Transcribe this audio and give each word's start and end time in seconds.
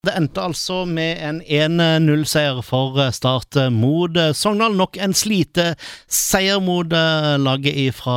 Det 0.00 0.14
endte 0.16 0.40
altså 0.40 0.86
med 0.88 1.18
en 1.20 1.42
1-0-seier 1.44 2.62
for 2.64 2.96
Start 3.12 3.58
mot 3.74 4.14
Sogndal. 4.32 4.72
Nok 4.72 4.96
en 4.96 5.12
slite 5.12 5.74
seier 6.08 6.56
mot 6.64 6.88
laget 6.88 7.98
fra 7.98 8.14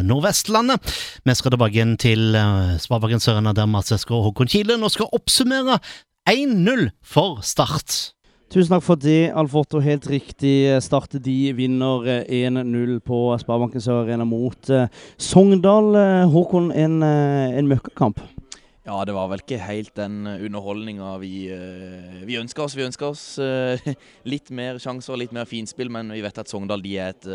Nordvestlandet. 0.00 0.80
Vi 1.28 1.34
skal 1.36 1.52
tilbake 1.52 1.76
igjen 1.76 1.92
til 2.00 2.32
Sparebanken 2.80 3.20
Sørena, 3.20 3.52
der 3.52 3.68
Mats 3.68 3.92
Esker 3.92 4.16
og 4.16 4.30
Håkon 4.30 4.48
Kile 4.48 4.80
nå 4.80 4.88
skal 4.88 5.12
oppsummere 5.12 5.76
1-0 6.24 6.88
for 7.04 7.44
Start. 7.44 7.98
Tusen 8.48 8.72
takk 8.72 8.88
for 8.88 8.96
det, 9.04 9.28
Alf 9.36 9.60
Otto. 9.60 9.84
Helt 9.84 10.08
riktig. 10.08 10.72
Start 10.80 11.20
de 11.20 11.38
vinner 11.52 12.24
1-0 12.24 12.96
på 13.04 13.26
Sparebanken 13.44 13.84
Sør 13.84 14.06
Arena 14.06 14.24
mot 14.24 14.72
Sogndal. 15.20 15.92
Håkon, 16.32 16.72
en, 16.72 17.02
en 17.04 17.74
møkkakamp? 17.76 18.24
Ja, 18.86 18.96
det 19.04 19.12
var 19.12 19.28
vel 19.28 19.42
ikke 19.42 19.58
helt 19.60 19.92
den 19.98 20.24
underholdninga 20.24 21.10
vi, 21.20 21.34
vi 22.24 22.38
ønska 22.40 22.64
oss. 22.64 22.76
Vi 22.78 22.86
ønska 22.86 23.10
oss 23.12 23.24
litt 24.32 24.48
mer 24.56 24.80
sjanser, 24.80 25.18
litt 25.20 25.34
mer 25.36 25.48
finspill, 25.48 25.92
men 25.92 26.12
vi 26.14 26.22
vet 26.24 26.40
at 26.40 26.48
Sogndal 26.48 26.80
de 26.84 26.94
er 26.96 27.12
et 27.12 27.28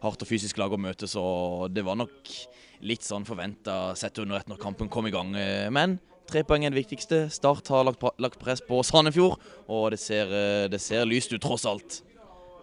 hardt 0.00 0.24
og 0.24 0.30
fysisk 0.30 0.56
lag 0.56 0.72
å 0.72 0.80
møte, 0.80 1.04
så 1.10 1.22
det 1.68 1.84
var 1.84 2.00
nok 2.00 2.32
litt 2.80 3.04
sånn 3.04 3.28
forventa 3.28 3.90
sett 3.92 4.22
under 4.24 4.40
ett 4.40 4.48
når 4.48 4.62
kampen 4.62 4.88
kom 4.88 5.10
i 5.10 5.12
gang. 5.12 5.36
Men 5.68 5.98
Tre 6.30 6.44
poeng 6.46 6.62
er 6.62 6.70
det 6.70 6.78
viktigste. 6.78 7.24
Start 7.34 7.66
har 7.72 7.82
lagt, 7.88 8.04
lagt 8.22 8.38
press 8.38 8.60
på 8.62 8.78
Sandefjord, 8.86 9.40
og 9.66 9.88
det 9.90 9.98
ser, 9.98 10.30
det 10.70 10.78
ser, 10.78 11.02
lyst 11.08 11.32
ut, 11.34 11.42
tross 11.42 11.64
alt. 11.66 11.96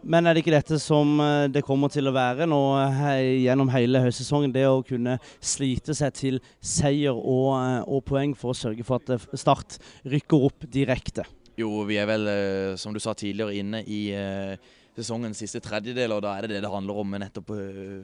Men 0.03 0.27
er 0.27 0.35
det 0.35 0.43
ikke 0.43 0.53
dette 0.53 0.77
som 0.81 1.17
det 1.51 1.63
kommer 1.65 1.91
til 1.91 2.09
å 2.09 2.13
være 2.15 2.47
nå 2.49 2.59
hei, 2.99 3.43
gjennom 3.47 3.71
hele 3.73 4.01
høstsesongen? 4.03 4.53
Det 4.53 4.65
å 4.69 4.83
kunne 4.85 5.17
slite 5.41 5.95
seg 5.97 6.15
til 6.17 6.39
seier 6.61 7.17
og, 7.17 7.53
og, 7.87 8.01
poeng 8.07 8.35
for 8.37 8.53
å 8.53 8.57
sørge 8.57 8.85
for 8.87 9.01
at 9.01 9.27
Start 9.37 9.79
rykker 10.07 10.47
opp 10.49 10.67
direkte? 10.71 11.25
Jo, 11.57 11.71
vi 11.89 11.97
er 11.97 12.05
vel, 12.09 12.29
som 12.77 12.93
du 12.93 13.01
sa 13.01 13.15
tidligere, 13.17 13.57
inne 13.57 13.81
i 13.89 14.01
sesongens 14.97 15.41
siste 15.41 15.61
tredjedel, 15.61 16.13
og 16.15 16.23
da 16.25 16.35
er 16.37 16.45
det 16.45 16.55
det 16.57 16.63
det 16.65 16.71
handler 16.71 17.01
om. 17.01 17.17
Nettopp 17.21 17.51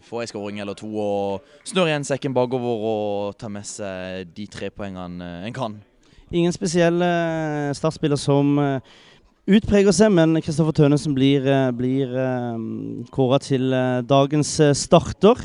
få 0.05 0.21
en 0.21 0.29
skåring 0.29 0.61
eller 0.61 0.77
to 0.77 0.89
og 0.89 1.47
snurre 1.65 1.93
igjen 1.93 2.05
sekken 2.07 2.35
bakover 2.35 2.85
og 2.89 3.39
ta 3.41 3.49
med 3.53 3.65
seg 3.69 4.33
de 4.35 4.49
tre 4.51 4.69
poengene 4.73 5.31
en 5.47 5.55
kan. 5.55 5.79
Ingen 6.33 6.53
spesiell 6.55 6.97
startspiller 7.77 8.17
som 8.17 8.55
utpreger 9.47 9.95
seg, 9.95 10.11
men 10.15 10.39
Kristoffer 10.43 10.75
Tønesen 10.77 11.15
blir, 11.15 11.45
blir 11.75 12.13
kåra 13.13 13.39
til 13.43 13.73
dagens 14.07 14.55
starter. 14.79 15.43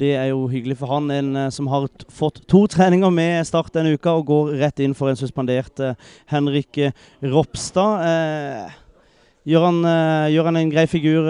Det 0.00 0.14
er 0.16 0.30
jo 0.30 0.46
hyggelig 0.48 0.78
for 0.80 0.94
han, 0.94 1.10
en 1.12 1.40
som 1.52 1.68
har 1.68 1.88
fått 2.14 2.42
to 2.48 2.62
treninger 2.74 3.12
med 3.12 3.44
Start 3.48 3.72
denne 3.74 3.96
uka 3.98 4.14
og 4.16 4.28
går 4.30 4.52
rett 4.62 4.80
inn 4.80 4.96
for 4.96 5.10
en 5.10 5.18
suspendert 5.18 5.82
Henrik 6.30 6.78
Ropstad. 7.20 8.06
Eh, 8.06 8.78
Gjør 9.48 9.62
han, 9.64 9.78
gjør 10.28 10.50
han, 10.50 10.58
en 10.60 10.70
grei 10.70 10.84
figur, 10.84 11.24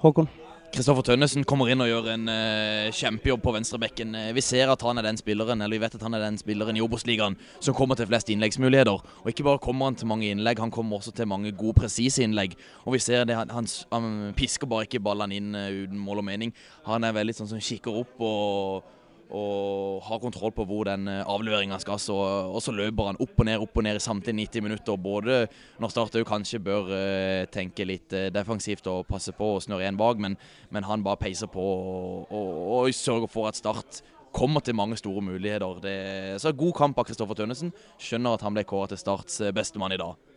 Håkon? 0.00 0.30
Kristoffer 0.74 1.04
Tønnesen 1.06 1.44
kommer 1.46 1.68
inn 1.70 1.78
og 1.84 1.86
gjør 1.86 2.08
en 2.16 2.24
uh, 2.26 2.88
kjempejobb 2.90 3.44
på 3.44 3.52
venstrebekken. 3.54 4.16
Vi 4.34 4.42
ser 4.42 4.72
at 4.72 4.82
han 4.82 4.98
er 4.98 5.06
den 5.06 5.20
spilleren 5.20 5.62
eller 5.62 5.76
vi 5.76 5.84
vet 5.84 5.94
at 5.94 6.02
han 6.02 6.16
er 6.18 6.24
den 6.24 6.38
spilleren 6.40 6.74
i 6.74 6.82
Obos-ligaen 6.82 7.36
som 7.62 7.76
kommer 7.78 7.94
til 7.94 8.08
flest 8.10 8.32
innleggsmuligheter. 8.34 9.04
Og 9.22 9.30
ikke 9.30 9.46
bare 9.46 9.62
kommer 9.62 9.86
han 9.86 9.98
til 10.00 10.10
mange 10.10 10.32
innlegg, 10.34 10.58
han 10.58 10.74
kommer 10.74 10.98
også 10.98 11.14
til 11.14 11.30
mange 11.30 11.52
gode, 11.54 11.76
presise 11.78 12.26
innlegg. 12.26 12.56
Og 12.82 12.96
vi 12.96 13.02
ser 13.06 13.22
det, 13.22 13.36
han, 13.38 13.70
han, 13.94 14.10
pisker 14.34 14.66
bare 14.66 14.88
ikke 14.88 15.04
ballene 15.04 15.38
inn 15.38 15.54
uten 15.54 16.02
mål 16.02 16.24
og 16.24 16.28
mening. 16.32 16.54
Han 16.90 17.06
er 17.06 17.14
veldig 17.14 17.38
sånn 17.38 17.52
som 17.54 17.62
kikker 17.62 18.02
opp 18.02 18.26
og 18.26 18.90
og 19.30 20.02
har 20.04 20.20
kontroll 20.22 20.52
på 20.54 20.66
hvor 20.68 20.84
den 20.88 21.08
avleveringa 21.08 21.78
skal. 21.82 21.98
Så, 22.02 22.14
og 22.14 22.60
så 22.62 22.74
løper 22.74 23.10
han 23.10 23.20
opp 23.22 23.40
og 23.40 23.48
ned 23.48 23.62
opp 23.62 23.78
og 23.80 23.86
ned 23.86 23.98
i 23.98 24.02
samtidig 24.02 24.48
90 24.48 24.66
minutter. 24.66 24.98
Både 25.00 25.44
når 25.82 25.94
Start 25.94 26.18
kanskje 26.28 26.62
bør 26.64 26.90
uh, 26.92 27.44
tenke 27.52 27.86
litt 27.88 28.12
uh, 28.14 28.28
defensivt 28.34 28.86
og 28.90 29.06
passe 29.08 29.34
på 29.36 29.54
og 29.56 29.62
snøre 29.64 29.86
igjen 29.86 30.00
bak, 30.00 30.20
men, 30.20 30.36
men, 30.70 30.84
han 30.84 31.04
bare 31.04 31.22
peiser 31.22 31.50
på 31.50 31.62
og, 31.64 32.28
og, 32.30 32.50
og, 32.76 32.92
sørger 32.94 33.30
for 33.30 33.48
at 33.48 33.58
Start 33.58 34.02
kommer 34.34 34.60
til 34.60 34.74
mange 34.74 34.98
store 34.98 35.22
muligheter. 35.22 35.80
Det, 35.82 35.96
så 36.42 36.52
God 36.52 36.74
kamp 36.76 36.98
av 36.98 37.06
Kristoffer 37.08 37.38
Tønnesen. 37.38 37.72
Skjønner 38.02 38.34
at 38.34 38.42
han 38.42 38.54
ble 38.56 38.66
kåret 38.66 38.94
til 38.94 39.00
Starts 39.00 39.40
bestemann 39.54 39.94
i 39.94 40.00
dag. 40.00 40.33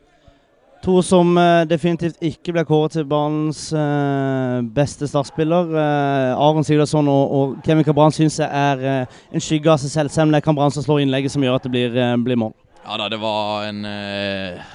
To 0.85 1.01
som 1.01 1.33
uh, 1.35 1.65
definitivt 1.67 2.19
ikke 2.23 2.53
ble 2.55 2.63
kåret 2.67 2.93
til 2.95 3.07
banens 3.09 3.67
uh, 3.75 4.61
beste 4.75 5.09
startspiller. 5.09 5.73
Uh, 5.73 6.37
Aron 6.37 6.65
Sigurdsson 6.67 7.09
og, 7.11 7.57
Kevin 7.65 7.85
Cabran 7.87 8.13
syns 8.13 8.37
jeg 8.39 8.47
er 8.47 9.07
en 9.07 9.43
skygge 9.43 9.73
av 9.73 9.81
seg 9.81 9.91
selv, 9.93 10.13
selv 10.13 10.29
om 10.29 10.35
det 10.35 10.41
er 10.41 10.45
Cabran 10.45 10.73
som 10.73 10.85
slår 10.85 11.03
innlegget 11.03 11.33
som 11.33 11.43
gjør 11.43 11.57
at 11.57 11.67
det 11.67 11.73
blir, 11.73 11.99
blir 12.23 12.39
mål. 12.39 12.55
Ja 12.87 12.95
da, 13.01 13.09
Det 13.11 13.19
var 13.19 13.65
en 13.67 13.83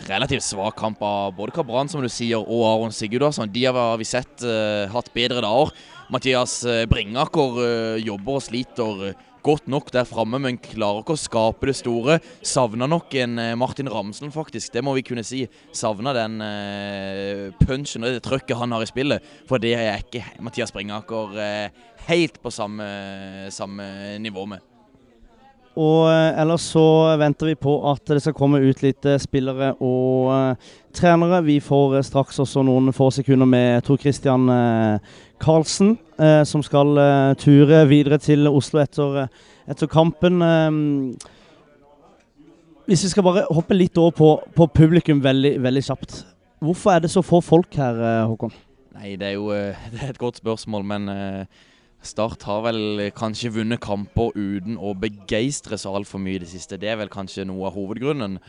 relativt 0.05 0.45
svak 0.45 0.77
kamp 0.77 1.01
av 1.01 1.33
både 1.39 1.55
Cabran 1.57 1.89
som 1.89 2.03
du 2.05 2.11
sier, 2.13 2.43
og 2.43 2.67
Aron 2.69 2.93
Sigurdsson. 2.93 3.49
De 3.49 3.65
har 3.65 3.97
vi 3.97 4.05
sett 4.09 4.45
hatt 4.93 5.13
bedre 5.15 5.41
dager. 5.41 5.73
Mathias 6.13 6.59
Bringaker 6.91 7.97
jobber 8.05 8.37
og 8.37 8.45
sliter 8.45 9.15
godt 9.43 9.69
nok 9.71 9.91
der 9.95 10.09
framme, 10.09 10.41
men 10.43 10.61
klarer 10.63 11.03
ikke 11.03 11.17
å 11.17 11.21
skape 11.21 11.69
det 11.69 11.77
store. 11.79 12.19
Savna 12.47 12.89
nok 12.91 13.15
en 13.21 13.41
Martin 13.59 13.91
Ramsland, 13.91 14.35
faktisk. 14.35 14.73
Det 14.75 14.83
må 14.85 14.95
vi 14.97 15.05
kunne 15.07 15.27
si. 15.27 15.45
Savna 15.75 16.15
den 16.17 16.41
uh, 16.43 17.49
punchen 17.63 18.07
og 18.07 18.17
det 18.17 18.25
trøkket 18.25 18.59
han 18.59 18.75
har 18.75 18.85
i 18.85 18.91
spillet. 18.91 19.33
For 19.49 19.63
det 19.63 19.77
er 19.79 20.03
ikke 20.03 20.25
Mathias 20.43 20.75
Bringaker 20.75 21.39
uh, 21.39 21.89
helt 22.09 22.43
på 22.43 22.53
samme, 22.55 22.87
samme 23.55 24.19
nivå 24.23 24.47
med. 24.51 24.69
Og 25.73 26.05
ellers 26.13 26.67
så 26.69 26.85
venter 27.17 27.49
vi 27.49 27.55
på 27.57 27.79
at 27.89 28.05
det 28.11 28.21
skal 28.21 28.35
komme 28.37 28.61
ut 28.61 28.83
litt 28.85 29.07
spillere 29.23 29.71
og 29.81 30.27
uh, 30.29 30.73
trenere. 30.93 31.41
Vi 31.47 31.63
får 31.65 32.03
straks 32.11 32.43
også 32.45 32.65
noen 32.69 32.93
få 32.93 33.09
sekunder 33.15 33.49
med 33.49 33.81
Tor 33.87 33.97
Christian 34.03 34.51
uh, 34.53 35.01
Karlsen, 35.43 35.97
som 36.47 36.63
skal 36.63 36.99
ture 37.41 37.81
videre 37.91 38.19
til 38.23 38.47
Oslo 38.47 38.79
etter, 38.83 39.25
etter 39.67 39.91
kampen. 39.91 40.39
hvis 42.87 43.03
vi 43.03 43.11
skal 43.11 43.27
bare 43.27 43.43
hoppe 43.51 43.75
litt 43.75 43.99
over 43.99 44.15
på, 44.15 44.29
på 44.55 44.69
publikum 44.71 45.23
veldig, 45.25 45.57
veldig, 45.65 45.83
kjapt. 45.83 46.21
Hvorfor 46.63 46.95
er 46.95 47.03
det 47.03 47.11
så 47.11 47.25
få 47.27 47.41
folk 47.43 47.75
her, 47.75 47.99
Håkon? 48.31 48.55
Nei, 48.95 49.17
Det 49.17 49.33
er 49.33 49.35
jo 49.35 49.51
det 49.93 50.01
er 50.03 50.15
et 50.15 50.23
godt 50.23 50.39
spørsmål, 50.39 50.87
men 50.87 51.11
Start 52.03 52.43
har 52.43 52.65
vel 52.65 53.05
kanskje 53.15 53.53
vunnet 53.55 53.79
kamper 53.83 54.35
uten 54.35 54.75
å 54.75 54.91
begeistre 54.99 55.79
så 55.79 55.93
altfor 55.95 56.19
mye 56.19 56.41
i 56.41 56.43
det 56.43 56.51
siste. 56.51 56.79
Det 56.81 56.91
er 56.91 56.99
vel 56.99 57.13
kanskje 57.13 57.45
noe 57.47 57.69
av 57.69 57.77
hovedgrunnen. 57.77 58.41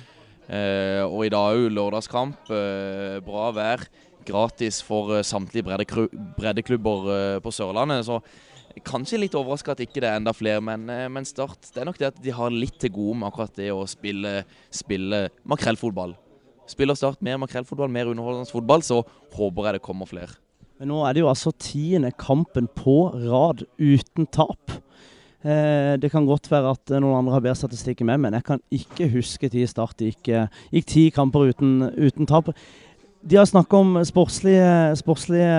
Eh, 0.49 1.03
og 1.05 1.27
i 1.27 1.29
dag 1.29 1.59
òg 1.59 1.69
lørdagskamp. 1.75 2.49
Eh, 2.49 3.19
bra 3.21 3.51
vær. 3.53 3.85
Gratis 4.27 4.81
for 4.85 5.17
eh, 5.17 5.25
samtlige 5.27 5.67
breddeklubber 5.67 7.13
eh, 7.13 7.37
på 7.43 7.53
Sørlandet. 7.53 8.05
Så 8.07 8.19
kanskje 8.81 9.19
litt 9.21 9.35
overraska 9.37 9.75
at 9.75 9.83
ikke 9.83 10.01
det 10.01 10.09
er 10.09 10.19
enda 10.19 10.33
flere, 10.35 10.61
men, 10.63 10.87
eh, 10.89 11.07
men, 11.11 11.25
Start 11.27 11.69
det 11.73 11.81
er 11.81 11.89
nok 11.89 11.99
det 11.99 12.09
at 12.09 12.21
de 12.23 12.33
har 12.33 12.53
litt 12.53 12.79
til 12.81 12.93
gode 12.95 13.19
med 13.19 13.29
akkurat 13.29 13.53
det 13.59 13.69
å 13.73 13.83
spille, 13.89 14.41
spille 14.73 15.27
makrellfotball. 15.49 16.15
Spiller 16.69 16.97
Start 16.97 17.21
mer 17.25 17.41
makrellfotball, 17.43 17.91
mer 17.91 18.09
underholdende 18.11 18.49
fotball, 18.49 18.85
så 18.85 19.03
håper 19.35 19.69
jeg 19.69 19.77
det 19.77 19.85
kommer 19.85 20.09
flere. 20.09 20.39
Men 20.79 20.89
nå 20.89 21.03
er 21.05 21.13
det 21.13 21.21
jo 21.21 21.29
altså 21.29 21.53
tiende 21.61 22.11
kampen 22.17 22.67
på 22.75 23.13
rad 23.27 23.65
uten 23.77 24.27
tap. 24.33 24.79
Eh, 25.43 25.99
det 25.99 26.09
kan 26.11 26.25
godt 26.25 26.47
være 26.51 26.71
at 26.71 26.93
noen 26.95 27.19
andre 27.19 27.35
har 27.35 27.43
bedre 27.43 27.59
statistikk 27.59 28.01
med, 28.07 28.21
men 28.23 28.37
jeg 28.39 28.47
kan 28.47 28.63
ikke 28.73 29.11
huske 29.11 29.51
tid 29.51 29.69
Start 29.69 30.01
gikk, 30.01 30.31
gikk 30.73 30.87
ti 30.89 31.09
kamper 31.13 31.51
uten, 31.51 31.91
uten 31.99 32.29
tap. 32.29 32.53
De 33.23 33.37
har 33.39 33.45
snakka 33.47 33.79
om 33.79 33.93
sportslige, 34.03 34.95
sportslige, 34.99 35.51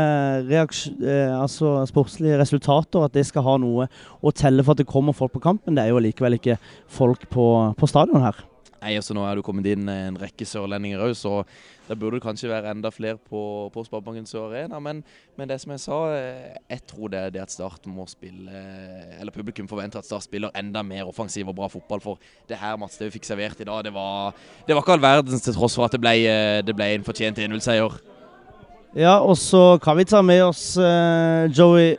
eh, 0.52 1.30
altså 1.32 1.86
sportslige, 1.88 2.36
resultater, 2.38 3.06
at 3.06 3.14
det 3.16 3.24
skal 3.24 3.46
ha 3.46 3.54
noe 3.56 3.86
å 4.20 4.32
telle 4.36 4.64
for 4.64 4.76
at 4.76 4.82
det 4.82 4.90
kommer 4.90 5.16
folk 5.16 5.32
på 5.32 5.40
kampen. 5.40 5.76
Det 5.76 5.86
er 5.86 5.94
jo 5.94 6.02
likevel 6.04 6.36
ikke 6.36 6.58
folk 6.92 7.24
på, 7.32 7.46
på 7.78 7.88
stadion 7.88 8.20
her. 8.20 8.36
Nei, 8.84 8.98
altså 9.00 9.14
Nå 9.16 9.22
er 9.24 9.38
det 9.38 9.44
kommet 9.46 9.64
inn 9.70 9.88
en 9.88 10.16
rekke 10.20 10.44
sørlendinger 10.44 11.00
òg, 11.00 11.14
så 11.16 11.38
da 11.86 11.96
burde 11.96 12.18
det 12.18 12.24
kanskje 12.24 12.50
være 12.50 12.68
enda 12.74 12.90
flere 12.92 13.16
på, 13.16 13.40
på 13.72 13.84
Sparebanken 13.86 14.26
Sør 14.28 14.50
Arena. 14.50 14.76
Men, 14.80 15.00
men, 15.38 15.48
det 15.48 15.56
som 15.62 15.72
jeg 15.72 15.80
sa, 15.80 16.00
eh, 16.12 16.58
jeg 16.68 16.82
tror 16.90 17.12
det 17.12 17.22
er 17.22 17.32
det 17.32 17.42
at 17.44 17.52
Start 17.52 17.88
må 17.88 18.04
spille 18.08 18.62
Eller 19.20 19.32
publikum 19.32 19.68
forventer 19.68 20.00
at 20.00 20.08
Start 20.08 20.26
spiller 20.26 20.52
enda 20.56 20.82
mer 20.84 21.08
offensiv 21.08 21.48
og 21.48 21.56
bra 21.56 21.70
fotball. 21.72 22.02
For 22.04 22.20
det 22.48 22.60
her 22.60 22.76
Mats, 22.80 22.98
det 23.00 23.08
vi 23.08 23.16
fikk 23.16 23.28
servert 23.28 23.60
i 23.64 23.68
dag, 23.68 23.84
det 23.88 23.94
var, 23.94 24.36
det 24.66 24.76
var 24.76 24.84
ikke 24.84 24.98
all 24.98 25.04
verdens 25.04 25.44
til 25.44 25.56
tross 25.56 25.76
for 25.80 25.88
at 25.88 25.96
det 25.96 26.02
ble, 26.04 26.16
eh, 26.28 26.60
det 26.64 26.76
ble 26.76 26.90
en 26.98 27.06
fortjent 27.08 27.40
1-0-seier. 27.40 28.00
Ja, 28.94 29.16
og 29.24 29.38
så 29.40 29.78
kan 29.82 29.96
vi 29.96 30.06
ta 30.06 30.20
med 30.22 30.44
oss 30.44 30.76
uh, 30.78 31.48
Joey 31.50 31.96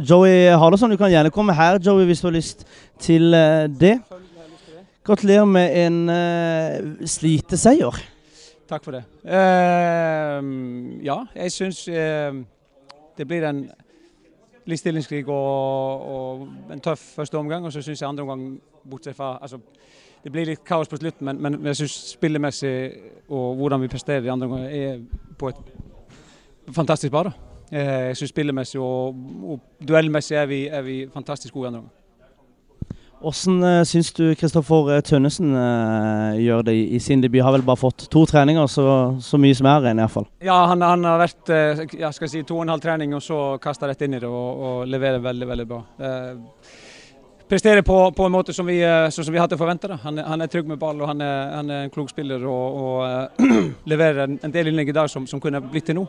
Joey 0.00 0.48
Harderson, 0.58 0.90
du 0.90 0.98
kan 0.98 1.12
gjerne 1.12 1.30
komme 1.30 1.54
her, 1.54 1.76
Joey, 1.78 2.08
hvis 2.08 2.24
du 2.24 2.26
har 2.30 2.34
lyst 2.34 2.64
til 2.98 3.36
uh, 3.36 3.68
det. 3.68 3.98
Gratulerer 5.10 5.44
med 5.44 5.72
en 5.74 5.94
uh, 6.08 7.06
sliteseier. 7.06 7.96
Takk 8.70 8.84
for 8.84 8.94
det. 8.94 9.00
Uh, 9.26 11.00
ja, 11.02 11.16
jeg 11.34 11.50
syns 11.50 11.80
uh, 11.90 12.36
det 13.18 13.26
blir 13.26 13.42
en 13.48 13.64
litt 14.70 14.78
stillingskrig 14.78 15.26
og, 15.26 16.06
og, 16.14 16.46
en 16.70 16.84
tøff 16.84 17.02
første 17.16 17.42
omgang. 17.42 17.66
Og 17.66 17.74
så 17.74 17.82
syns 17.82 18.04
jeg 18.04 18.06
andre 18.06 18.22
omgang, 18.22 18.60
bortsett 18.86 19.18
fra 19.18 19.32
altså, 19.42 19.58
det 20.22 20.30
blir 20.30 20.46
litt 20.46 20.62
kaos 20.62 20.86
på 20.86 21.00
slutten, 21.02 21.26
men, 21.26 21.42
men 21.42 21.72
jeg 21.72 21.82
syns 21.82 22.00
spillemessig 22.14 22.74
og 23.34 23.58
hvordan 23.58 23.82
vi 23.82 23.90
presterer 23.90 24.22
i 24.22 24.30
andre 24.30 24.46
omgang 24.46 24.68
er 24.70 25.00
på 25.42 25.50
et 25.50 26.70
fantastisk 26.70 27.10
bar. 27.10 27.32
Eh, 27.72 28.12
jeg 28.12 28.20
syns 28.20 28.36
spillemessig 28.36 28.78
og, 28.78 29.18
og 29.42 29.88
duellmessig 29.88 30.38
er 30.38 30.46
vi, 30.46 30.68
er 30.68 30.86
vi 30.86 31.00
fantastisk 31.10 31.58
gode 31.58 31.66
i 31.66 31.72
andre 31.72 31.82
omgang. 31.82 31.99
Hvordan 33.20 33.60
uh, 33.60 33.82
syns 33.84 34.14
du 34.16 34.30
Kristoffer 34.38 35.02
Tønnesen 35.04 35.52
uh, 35.52 36.38
gjør 36.40 36.62
det 36.64 36.74
i, 36.78 36.84
i, 36.96 37.00
sin 37.04 37.20
debut? 37.20 37.42
Har 37.44 37.52
vel 37.52 37.64
bare 37.66 37.76
fått 37.76 38.06
to 38.12 38.22
treninger, 38.24 38.64
så, 38.66 38.84
så 39.20 39.36
mye 39.40 39.56
som 39.56 39.68
er 39.68 39.84
igjen 39.84 40.00
iallfall. 40.00 40.28
Ja, 40.40 40.56
han, 40.70 40.80
han, 40.80 41.04
har 41.04 41.20
vært 41.20 41.52
uh, 41.52 41.82
jeg 41.84 42.12
skal 42.16 42.30
si, 42.32 42.40
to 42.48 42.56
og 42.56 42.64
en 42.64 42.72
halv 42.72 42.84
trening, 42.84 43.12
og 43.16 43.20
så 43.24 43.58
kasta 43.60 43.90
rett 43.90 44.06
inn 44.06 44.16
i 44.16 44.22
det 44.22 44.30
og, 44.30 44.64
og 44.64 44.88
leverer 44.88 45.20
veldig 45.20 45.50
veldig 45.52 45.68
bra. 45.68 45.82
Uh, 46.00 46.72
presterer 47.50 47.84
på, 47.84 47.98
på, 48.16 48.24
en 48.24 48.32
måte 48.38 48.56
som 48.56 48.68
vi, 48.70 48.78
som 49.12 49.28
vi 49.28 49.42
hadde 49.42 49.60
forventa. 49.60 50.00
Han, 50.06 50.24
han, 50.24 50.40
er 50.40 50.48
trygg 50.48 50.70
med 50.70 50.80
ball 50.80 51.02
og 51.02 51.12
han 51.12 51.20
er, 51.26 51.38
han 51.58 51.70
er 51.76 51.84
en 51.84 51.92
klok 51.92 52.08
spiller 52.14 52.46
og, 52.48 52.80
og 52.80 53.46
leverer 53.92 54.24
en, 54.24 54.40
en, 54.40 54.54
del 54.54 54.70
innlegg 54.70 54.94
i 54.94 54.96
dag 54.96 55.10
som, 55.12 55.28
som 55.28 55.42
kunne 55.42 55.60
blitt 55.66 55.90
til 55.90 55.98
nå. 55.98 56.06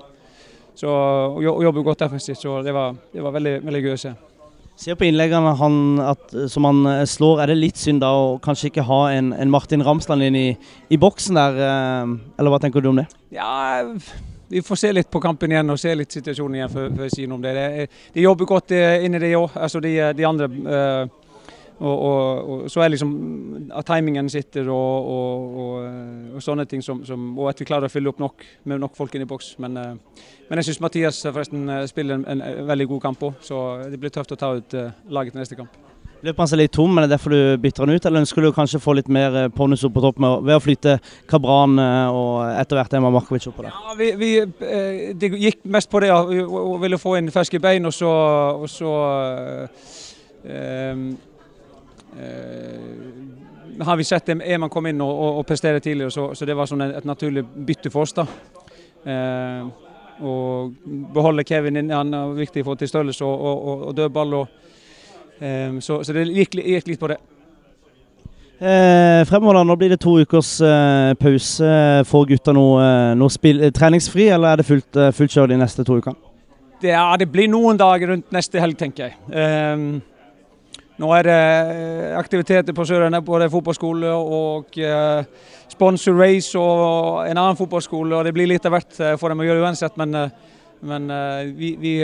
Så, 0.77 0.87
og 0.87 1.43
jobber 1.43 1.83
godt 1.83 2.05
defensivt, 2.05 2.39
så 2.39 2.61
det 2.63 2.71
var, 2.71 2.93
det 3.11 3.25
var 3.25 3.33
veldig, 3.35 3.57
veldig 3.65 3.81
gøy 3.83 3.97
å 3.97 4.03
se. 4.05 4.13
Ser 4.81 4.97
på 4.97 5.05
innleggene 5.05 5.51
han, 5.59 5.75
at, 6.01 6.31
som 6.49 6.65
han 6.65 6.79
eh, 6.89 7.03
slår, 7.05 7.43
er 7.43 7.51
det 7.51 7.59
litt 7.59 7.77
synd 7.77 8.01
da 8.01 8.09
å 8.17 8.39
kanskje 8.41 8.71
ikke 8.71 8.87
ha 8.87 9.01
en, 9.13 9.29
en 9.37 9.51
Martin 9.53 9.83
Ramsland 9.85 10.25
inn 10.25 10.37
i, 10.39 10.47
i, 10.89 10.97
boksen 10.97 11.37
der, 11.37 11.59
eh, 11.67 12.13
eller 12.41 12.49
hva 12.49 12.57
tenker 12.63 12.81
du 12.81 12.89
om 12.89 12.97
det? 12.97 13.05
Ja, 13.29 13.83
vi 14.49 14.63
får 14.65 14.79
se 14.81 14.91
litt 14.97 15.11
på 15.13 15.21
kampen 15.21 15.53
igjen 15.53 15.69
og 15.69 15.77
se 15.77 15.93
litt 15.93 16.17
situasjonen 16.17 16.57
igjen 16.57 16.73
før, 16.73 16.89
før 16.95 17.05
jeg 17.05 17.13
sier 17.13 17.29
noe 17.29 17.37
om 17.37 17.45
det. 17.45 17.85
De, 18.15 18.23
jobber 18.25 18.49
godt 18.49 18.73
inni 18.73 19.05
inn 19.05 19.19
i 19.19 19.21
det 19.21 19.35
òg, 19.37 19.53
altså 19.53 19.83
de, 19.85 19.93
de 20.17 20.25
andre. 20.27 20.49
Uh, 20.65 21.20
og, 21.81 22.01
og, 22.05 22.49
og, 22.49 22.65
så 22.69 22.83
er 22.83 22.91
liksom 22.93 23.13
at 23.73 23.87
timingen 23.89 24.29
sitter 24.29 24.67
og, 24.69 25.07
og 26.35 26.43
sånne 26.43 26.67
ting 26.69 26.83
som, 26.85 27.01
som, 27.05 27.31
Og 27.39 27.49
at 27.49 27.61
vi 27.61 27.65
klarer 27.65 27.89
å 27.89 27.91
fylle 27.91 28.11
opp 28.11 28.19
nok 28.21 28.45
med 28.69 28.81
nok 28.83 28.97
folk 28.97 29.15
inn 29.15 29.25
i 29.25 29.29
boks. 29.29 29.55
Men, 29.63 29.77
uh, 29.77 30.25
men 30.49 30.61
jeg 30.61 30.69
syns 30.69 30.81
Mathias 30.83 31.21
forresten 31.25 31.69
eh, 31.69 31.85
spiller 31.89 32.19
en, 32.19 32.25
en, 32.27 32.41
en 32.45 32.67
veldig 32.67 32.89
god 32.91 33.01
kamp 33.07 33.23
òg, 33.23 33.39
så 33.45 33.61
det 33.89 33.97
blir 34.01 34.11
tøft 34.13 34.33
å 34.35 34.37
ta 34.37 34.51
ut 34.59 34.75
laget 35.09 35.33
til 35.33 35.41
neste 35.41 35.57
kamp. 35.57 35.77
Løper 36.21 36.43
han 36.43 36.49
seg 36.51 36.59
litt 36.59 36.73
tom, 36.75 36.91
men 36.91 37.01
er 37.01 37.07
det 37.07 37.15
derfor 37.15 37.33
du 37.33 37.61
bytter 37.63 37.85
han 37.85 37.95
ut, 37.95 38.05
eller 38.05 38.21
ønsker 38.21 38.45
du 38.45 38.51
kanskje 38.53 38.81
få 38.83 38.93
litt 38.99 39.09
mer 39.09 39.37
eh, 39.39 39.47
ponnus 39.55 39.85
opp 39.87 39.95
på 39.95 40.03
topp 40.03 40.19
med, 40.21 40.43
ved 40.49 40.59
å 40.59 40.61
flytte 40.61 40.97
Kabran 41.31 41.79
og 41.79 42.35
etter 42.51 42.77
hvert 42.77 42.93
Emma 42.99 43.09
Markovic 43.15 43.47
opp 43.49 43.57
på 43.57 43.65
det? 43.65 43.73
Ja, 43.73 43.95
vi, 43.97 44.11
vi, 44.19 44.31
det 45.17 45.31
gikk 45.47 45.63
mest 45.71 45.89
på 45.89 46.03
det, 46.03 46.11
ja. 46.11 46.21
Vi 46.29 46.45
ville 46.83 47.01
få 47.01 47.15
inn 47.17 47.31
ferske 47.33 47.63
bein, 47.63 47.89
og 47.89 47.95
så, 47.95 48.11
og 48.59 48.69
så 48.69 48.93
um, 50.45 51.09
har 53.81 53.97
vi 53.97 54.03
sett 54.03 54.29
Eman 54.29 54.69
komme 54.69 54.91
inn 54.91 55.01
og, 55.01 55.11
og, 55.11 55.37
og 55.39 55.45
prestere 55.47 55.79
tidligere, 55.79 56.11
så, 56.11 56.25
så, 56.35 56.45
det 56.45 56.57
var 56.57 56.67
sånn 56.69 56.83
et 56.85 57.07
naturlig 57.07 57.45
bytte 57.45 57.91
for 57.93 58.05
oss. 58.05 58.13
da. 58.17 58.27
Uh, 59.01 59.69
og 60.21 60.75
beholde 61.13 61.43
Kevin 61.47 61.79
inn. 61.81 61.93
Han 61.95 62.13
er 62.13 62.35
viktig 62.37 62.65
for 62.67 62.77
til 62.77 62.89
størrelse 62.91 63.25
og, 63.25 63.45
og, 63.65 63.85
og 63.87 63.97
dødball. 63.97 64.35
Um, 65.41 65.79
så, 65.81 66.03
så, 66.03 66.13
det 66.13 66.27
gikk, 66.29 66.59
gikk, 66.61 66.91
litt 66.91 67.01
på 67.01 67.09
det. 67.09 67.17
Eh, 68.61 69.23
fremover 69.25 69.63
Nå 69.65 69.73
blir 69.73 69.89
det 69.89 70.03
to 70.03 70.19
ukers 70.21 70.59
eh, 70.61 71.15
pause. 71.17 71.69
Får 72.05 72.25
gutta 72.29 72.53
noe, 72.53 72.83
eh, 72.85 73.13
noe 73.17 73.33
spill, 73.33 73.63
eh, 73.65 73.71
treningsfri, 73.73 74.27
eller 74.29 74.51
er 74.51 74.61
det 74.61 74.67
fullt, 74.67 74.99
eh, 75.01 75.09
fullt 75.17 75.33
kjør 75.33 75.49
de 75.49 75.57
neste 75.57 75.85
to 75.87 75.97
ukene? 75.97 76.29
Det, 76.81 76.91
ja, 76.93 77.07
det 77.17 77.25
blir 77.33 77.49
noen 77.49 77.77
dager 77.77 78.13
rundt 78.13 78.29
neste 78.33 78.61
helg, 78.61 78.77
tenker 78.77 79.09
jeg. 79.09 79.17
Um, 79.33 79.87
nå 81.01 81.09
er 81.17 81.25
det 81.25 81.39
aktiviteter 82.19 82.75
på 82.77 82.85
Sørlandet, 82.85 83.25
både 83.25 83.49
fotballskole 83.49 84.11
og 84.13 84.77
uh, 84.77 85.23
sponsor 85.71 86.19
race 86.19 86.59
og 86.59 87.25
en 87.25 87.41
annen 87.41 87.57
fotballskole. 87.57 88.15
og 88.15 88.27
Det 88.27 88.35
blir 88.35 88.49
litt 88.51 88.67
av 88.67 88.75
hvert 88.75 88.99
eh, 88.99 89.17
for 89.17 89.31
dem 89.31 89.41
å 89.41 89.47
gjøre 89.47 89.65
uansett, 89.65 89.97
men, 89.97 90.13
eh, 90.19 90.61
men 90.85 91.09
eh, 91.15 91.51
vi, 91.57 91.73
vi, 91.81 91.97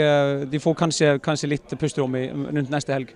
de 0.50 0.60
får 0.62 0.76
kanskje, 0.82 1.14
kanskje 1.22 1.52
litt 1.52 1.78
pusterom 1.78 2.16
rundt 2.16 2.74
neste 2.74 2.96
helg. 2.96 3.14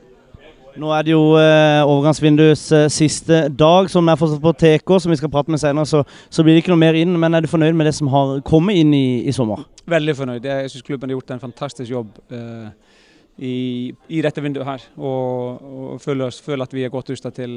Nå 0.81 0.89
er 0.97 1.05
det 1.05 1.13
jo 1.13 1.35
eh, 1.37 1.83
overgangsvinduets 1.85 2.63
eh, 2.73 2.87
siste 2.93 3.43
dag, 3.53 3.91
som 3.93 4.07
er 4.09 4.17
fortsatt 4.17 4.41
på 4.41 4.53
TK, 4.57 4.93
som 5.05 5.13
vi 5.13 5.19
skal 5.21 5.31
prate 5.33 5.53
med 5.53 5.61
senere. 5.61 5.85
Så, 5.89 6.01
så, 6.33 6.45
blir 6.45 6.57
det 6.57 6.63
ikke 6.63 6.73
noe 6.73 6.81
mer 6.81 6.97
inn. 6.97 7.13
Men 7.21 7.37
er 7.37 7.45
du 7.45 7.51
fornøyd 7.51 7.77
med 7.77 7.91
det 7.91 7.95
som 7.99 8.09
har 8.13 8.39
kommet 8.49 8.81
inn 8.81 8.95
i, 8.97 9.23
i 9.29 9.35
sommer? 9.37 9.67
Veldig 9.93 10.15
fornøyd. 10.17 10.49
Jeg 10.49 10.71
syns 10.73 10.87
klubben 10.87 11.13
har 11.13 11.19
gjort 11.19 11.35
en 11.37 11.43
fantastisk 11.43 11.93
jobb 11.93 12.17
eh, 12.33 12.71
i, 13.39 13.93
i, 14.09 14.21
dette 14.23 14.43
vinduet 14.45 14.69
her. 14.69 14.85
Og, 14.99 15.63
og 15.63 16.01
føler, 16.03 16.35
føler, 16.45 16.67
at 16.67 16.75
vi 16.75 16.85
er 16.85 16.93
godt 16.93 17.11
rusta 17.11 17.31
til, 17.31 17.57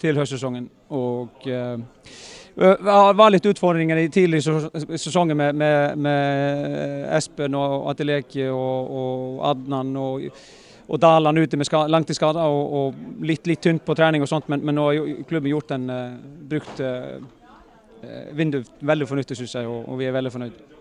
til 0.00 0.18
høstsesongen. 0.20 0.68
Og 0.94 1.48
det 2.58 3.16
var 3.18 3.30
litt 3.30 3.46
utfordringer 3.46 4.00
i 4.02 4.08
tidlig 4.10 4.40
sesongen 4.42 5.36
med, 5.38 5.54
med, 5.54 5.98
med, 5.98 7.04
Espen 7.16 7.54
og 7.54 7.86
Ateleki 7.92 8.48
og, 8.50 8.96
og 9.00 9.44
Adnan 9.52 9.92
og, 9.96 10.24
og 10.88 11.00
Daland 11.00 11.38
ute 11.38 11.60
med 11.60 11.70
langtidsskader 11.92 12.40
og, 12.42 12.72
og 12.80 13.22
litt, 13.22 13.46
litt, 13.46 13.62
tynt 13.62 13.84
på 13.86 13.94
trening 13.94 14.24
og 14.24 14.30
sånt, 14.30 14.48
men, 14.48 14.64
men 14.64 14.74
nå 14.74 14.88
har 14.88 15.12
klubben 15.28 15.52
gjort 15.52 15.76
en 15.76 15.86
uh, 15.92 16.16
brukt 16.50 16.82
uh, 16.82 17.20
vindu 18.34 18.62
veldig 18.80 19.06
fornuftig, 19.06 19.36
syns 19.38 19.54
jeg, 19.58 19.68
og, 19.68 19.84
og, 19.84 19.98
vi 20.00 20.08
er 20.08 20.16
veldig 20.16 20.32
fornøyd. 20.32 20.77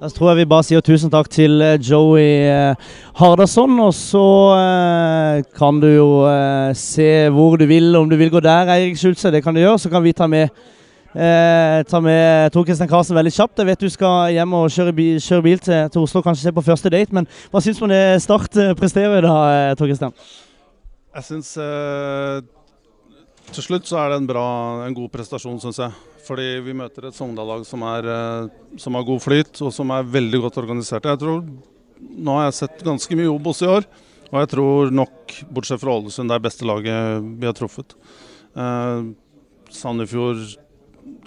Da 0.00 0.10
tror 0.10 0.32
jeg 0.32 0.42
vi 0.42 0.50
bare 0.50 0.66
sier 0.66 0.82
tusen 0.84 1.10
takk 1.12 1.28
til 1.32 1.62
Joey 1.78 2.74
Hardasson. 3.16 3.78
Og 3.80 3.94
så 3.94 4.26
eh, 4.58 5.42
kan 5.56 5.80
du 5.80 5.88
jo 5.92 6.08
eh, 6.28 6.70
se 6.76 7.28
hvor 7.32 7.56
du 7.60 7.66
vil, 7.70 7.94
om 7.96 8.10
du 8.10 8.16
vil 8.20 8.32
gå 8.32 8.42
der, 8.44 8.72
Eirik 8.74 8.98
Schulze. 9.00 9.30
Det 9.30 9.42
kan 9.44 9.54
du 9.54 9.62
gjøre. 9.62 9.78
Så 9.78 9.92
kan 9.92 10.04
vi 10.04 10.12
ta 10.12 10.26
med 10.30 10.50
Eh, 11.14 11.84
ta 11.86 12.00
med 12.02 12.50
Tor 12.50 12.64
Kristian 12.66 12.88
Karlsen 12.90 13.14
veldig 13.14 13.30
kjapt. 13.32 13.60
Jeg 13.60 13.66
vet 13.68 13.82
du 13.84 13.90
skal 13.92 14.32
hjem 14.34 14.54
og 14.58 14.72
kjøre 14.74 14.94
bil, 14.96 15.20
kjøre 15.22 15.44
bil 15.46 15.60
til, 15.62 15.90
til, 15.94 16.02
Oslo, 16.02 16.22
kanskje 16.26 16.48
se 16.48 16.52
på 16.56 16.64
første 16.66 16.90
date. 16.90 17.14
Men 17.14 17.28
hva 17.52 17.62
syns 17.62 17.78
du 17.78 17.84
om 17.86 17.92
det 17.92 18.00
Start 18.24 18.58
eh, 18.58 18.72
presterer 18.74 19.22
da, 19.22 19.34
dag, 19.36 19.76
Tor 19.78 19.86
Kristian? 19.86 20.16
Jeg 21.14 21.26
syns 21.28 21.52
eh, 21.62 22.42
Til 23.54 23.62
slutt 23.62 23.86
så 23.86 24.00
er 24.00 24.10
det 24.10 24.16
en, 24.18 24.26
bra, 24.26 24.46
en 24.82 24.96
god 24.96 25.12
prestasjon, 25.12 25.60
syns 25.62 25.78
jeg. 25.78 25.94
Fordi 26.26 26.46
vi 26.64 26.74
møter 26.74 27.06
et 27.06 27.14
Sogndal-lag 27.14 27.62
som, 27.68 27.84
eh, 27.86 28.48
som, 28.80 28.96
har 28.98 29.06
god 29.06 29.22
flyt, 29.22 29.60
og 29.62 29.70
som 29.76 29.92
er 29.94 30.08
veldig 30.16 30.40
godt 30.46 30.58
organisert. 30.64 31.06
Jeg 31.06 31.22
tror, 31.22 31.44
Nå 32.04 32.34
har 32.36 32.48
jeg 32.48 32.56
sett 32.58 32.82
ganske 32.84 33.16
mye 33.16 33.30
Obos 33.30 33.62
i 33.62 33.68
år, 33.70 33.86
og 34.26 34.34
jeg 34.40 34.48
tror 34.50 34.90
nok, 34.92 35.36
bortsett 35.54 35.80
fra 35.80 35.94
Ålesund, 35.94 36.28
det 36.28 36.36
er 36.36 36.42
beste 36.42 36.66
laget 36.66 37.28
vi 37.38 37.46
har 37.46 37.54
truffet. 37.56 37.94
Eh, 38.58 39.06
Sandefjord 39.72 40.42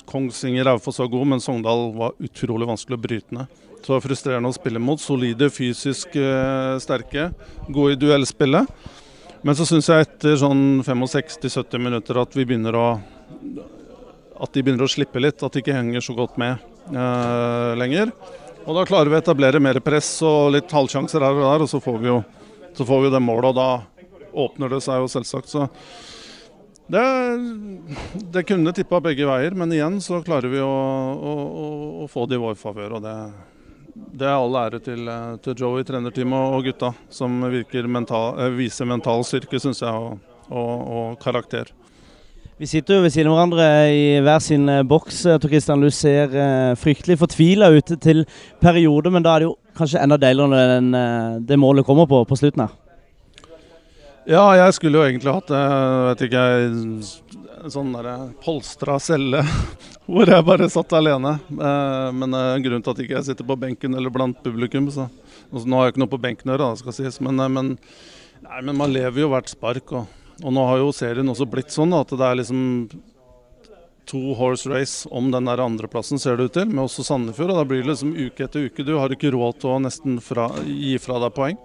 Kongsvinger 0.08 0.68
Raufoss 0.68 1.00
var 1.00 1.08
god, 1.08 1.28
men 1.32 1.42
Sogndal 1.44 1.94
var 1.96 2.20
utrolig 2.24 2.68
vanskelig 2.68 2.98
å 2.98 3.04
bryte 3.08 3.36
ned. 3.36 3.64
Så 3.84 4.00
frustrerende 4.04 4.52
å 4.52 4.56
spille 4.56 4.82
mot. 4.84 5.00
Solide, 5.00 5.50
fysisk 5.54 6.16
uh, 6.20 6.76
sterke, 6.82 7.30
gode 7.68 7.96
i 7.96 8.00
duellspillet. 8.00 8.72
Men 9.48 9.56
så 9.56 9.64
syns 9.64 9.88
jeg 9.88 10.04
etter 10.04 10.34
sånn 10.42 10.82
65-70 10.84 11.80
minutter 11.80 12.18
at 12.20 12.34
vi 12.36 12.44
begynner 12.44 12.76
å 12.76 12.88
at 14.38 14.54
de 14.54 14.62
begynner 14.62 14.86
å 14.86 14.92
slippe 14.92 15.22
litt, 15.22 15.42
at 15.42 15.56
de 15.56 15.64
ikke 15.64 15.74
henger 15.74 16.04
så 16.04 16.14
godt 16.18 16.36
med 16.38 16.60
eh, 16.92 17.72
lenger. 17.80 18.12
Og 18.68 18.76
Da 18.76 18.84
klarer 18.90 19.10
vi 19.10 19.18
å 19.18 19.22
etablere 19.22 19.62
mer 19.64 19.80
press 19.82 20.10
og 20.28 20.52
litt 20.54 20.74
halvsjanser 20.76 21.24
her 21.24 21.40
og 21.40 21.46
der, 21.46 21.64
og 21.64 21.72
så 21.72 21.80
får 21.82 21.98
vi 22.04 22.12
jo, 22.12 22.20
så 22.78 22.86
får 22.86 23.06
vi 23.06 23.14
det 23.16 23.24
målet. 23.24 23.50
Og 23.50 23.58
da 23.58 24.28
åpner 24.44 24.76
det 24.76 24.82
seg 24.86 25.02
jo 25.02 25.10
selvsagt. 25.10 25.50
Så 25.50 25.66
det, 26.92 27.06
det 28.36 28.46
kunne 28.52 28.76
tippa 28.76 29.02
begge 29.04 29.26
veier, 29.32 29.56
men 29.58 29.74
igjen 29.74 30.02
så 30.04 30.20
klarer 30.28 30.52
vi 30.52 30.62
å, 30.62 30.68
å, 30.70 31.38
å 32.04 32.10
få 32.12 32.28
det 32.28 32.38
i 32.38 32.44
vår 32.44 32.60
favør. 32.60 33.00
Og 33.00 33.08
det, 33.08 33.16
det, 34.18 34.28
er 34.28 34.36
all 34.36 34.56
ære 34.60 34.80
til, 34.84 35.10
til 35.44 35.58
Joey, 35.58 35.86
trenerteamet 35.88 36.56
og 36.56 36.64
gutta, 36.68 36.94
som 37.10 37.36
mental, 37.42 38.40
eh, 38.40 38.56
viser 38.58 38.90
mental 38.90 39.24
styrke, 39.26 39.60
syns 39.60 39.82
jeg, 39.82 39.92
og, 39.92 40.18
og, 40.50 40.72
og, 40.88 41.20
karakter. 41.20 41.72
Vi 42.58 42.66
sitter 42.66 42.98
jo 42.98 43.04
ved 43.04 43.14
siden 43.14 43.30
av 43.30 43.38
hverandre 43.38 43.68
i 43.94 44.06
hver 44.26 44.42
sin 44.42 44.70
eh, 44.70 44.84
boks. 44.84 45.22
Tor 45.38 45.50
Kristian, 45.52 45.82
du 45.82 45.92
ser 45.94 46.34
eh, 46.34 46.74
fryktelig 46.80 47.20
fortvila 47.22 47.70
ut 47.76 47.94
til 48.02 48.26
perioder, 48.62 49.14
men 49.14 49.26
da 49.26 49.36
er 49.36 49.46
det 49.46 49.50
jo 49.52 49.56
kanskje 49.78 50.02
enda 50.02 50.18
deiligere 50.18 50.50
når 50.54 50.76
den, 50.76 51.46
det 51.46 51.60
målet 51.62 51.86
kommer 51.86 52.10
på, 52.10 52.24
på 52.26 52.40
slutten 52.40 52.66
her? 52.66 52.76
Ja, 54.28 54.44
jeg 54.58 54.74
skulle 54.76 55.00
jo 55.00 55.06
egentlig 55.08 55.32
hatt 55.32 55.48
det, 55.48 55.60
Jeg 55.62 56.08
vet 56.08 56.24
ikke 56.26 56.42
en 57.64 57.74
sånn 57.74 57.96
polstra 58.44 58.98
celle 59.02 59.42
hvor 60.08 60.30
jeg 60.30 60.46
bare 60.48 60.70
satt 60.72 60.94
alene. 60.98 61.38
Eh, 61.52 62.10
men 62.16 62.36
uh, 62.36 62.56
grunnen 62.64 62.84
til 62.86 62.94
at 62.94 63.02
jeg 63.02 63.10
ikke 63.10 63.24
sitter 63.28 63.48
på 63.48 63.58
benken 63.60 63.98
eller 63.98 64.14
blant 64.14 64.40
publikum 64.44 64.90
så, 64.94 65.10
Nå 65.52 65.80
har 65.80 65.88
jeg 65.88 65.96
ikke 65.96 66.04
noe 66.04 66.12
på 66.12 66.22
benken 66.22 66.52
å 66.52 66.56
gjøre, 66.58 66.72
skal 66.82 66.96
sies, 66.96 67.20
men, 67.24 67.40
eh, 67.40 67.52
men, 67.52 67.76
nei, 68.44 68.62
men, 68.62 68.78
man 68.80 68.94
lever 68.94 69.24
jo 69.24 69.32
hvert 69.32 69.52
spark. 69.52 69.94
Og, 69.96 70.24
og, 70.44 70.50
nå 70.54 70.66
har 70.70 70.82
jo 70.82 70.96
serien 70.96 71.34
også 71.34 71.48
blitt 71.50 71.74
sånn 71.74 71.96
at 71.98 72.12
det 72.14 72.26
er 72.26 72.42
liksom 72.42 72.66
to 74.08 74.22
horse 74.40 74.70
race 74.72 75.10
om 75.12 75.32
den 75.34 75.50
der 75.50 75.60
andreplassen, 75.60 76.20
ser 76.20 76.38
det 76.40 76.48
ut 76.48 76.56
til, 76.56 76.70
med 76.72 76.86
også 76.86 77.04
Sandefjord. 77.04 77.52
og 77.52 77.62
Da 77.62 77.68
blir 77.68 77.84
det 77.84 77.92
liksom 77.92 78.14
uke 78.16 78.46
etter 78.46 78.70
uke. 78.70 78.86
Du 78.88 78.96
har 78.96 79.12
ikke 79.12 79.34
råd 79.36 79.60
til 79.60 79.74
å 79.74 79.82
nesten 79.84 80.22
fra, 80.24 80.48
gi 80.64 80.96
fra 81.04 81.20
deg 81.26 81.36
poeng. 81.36 81.60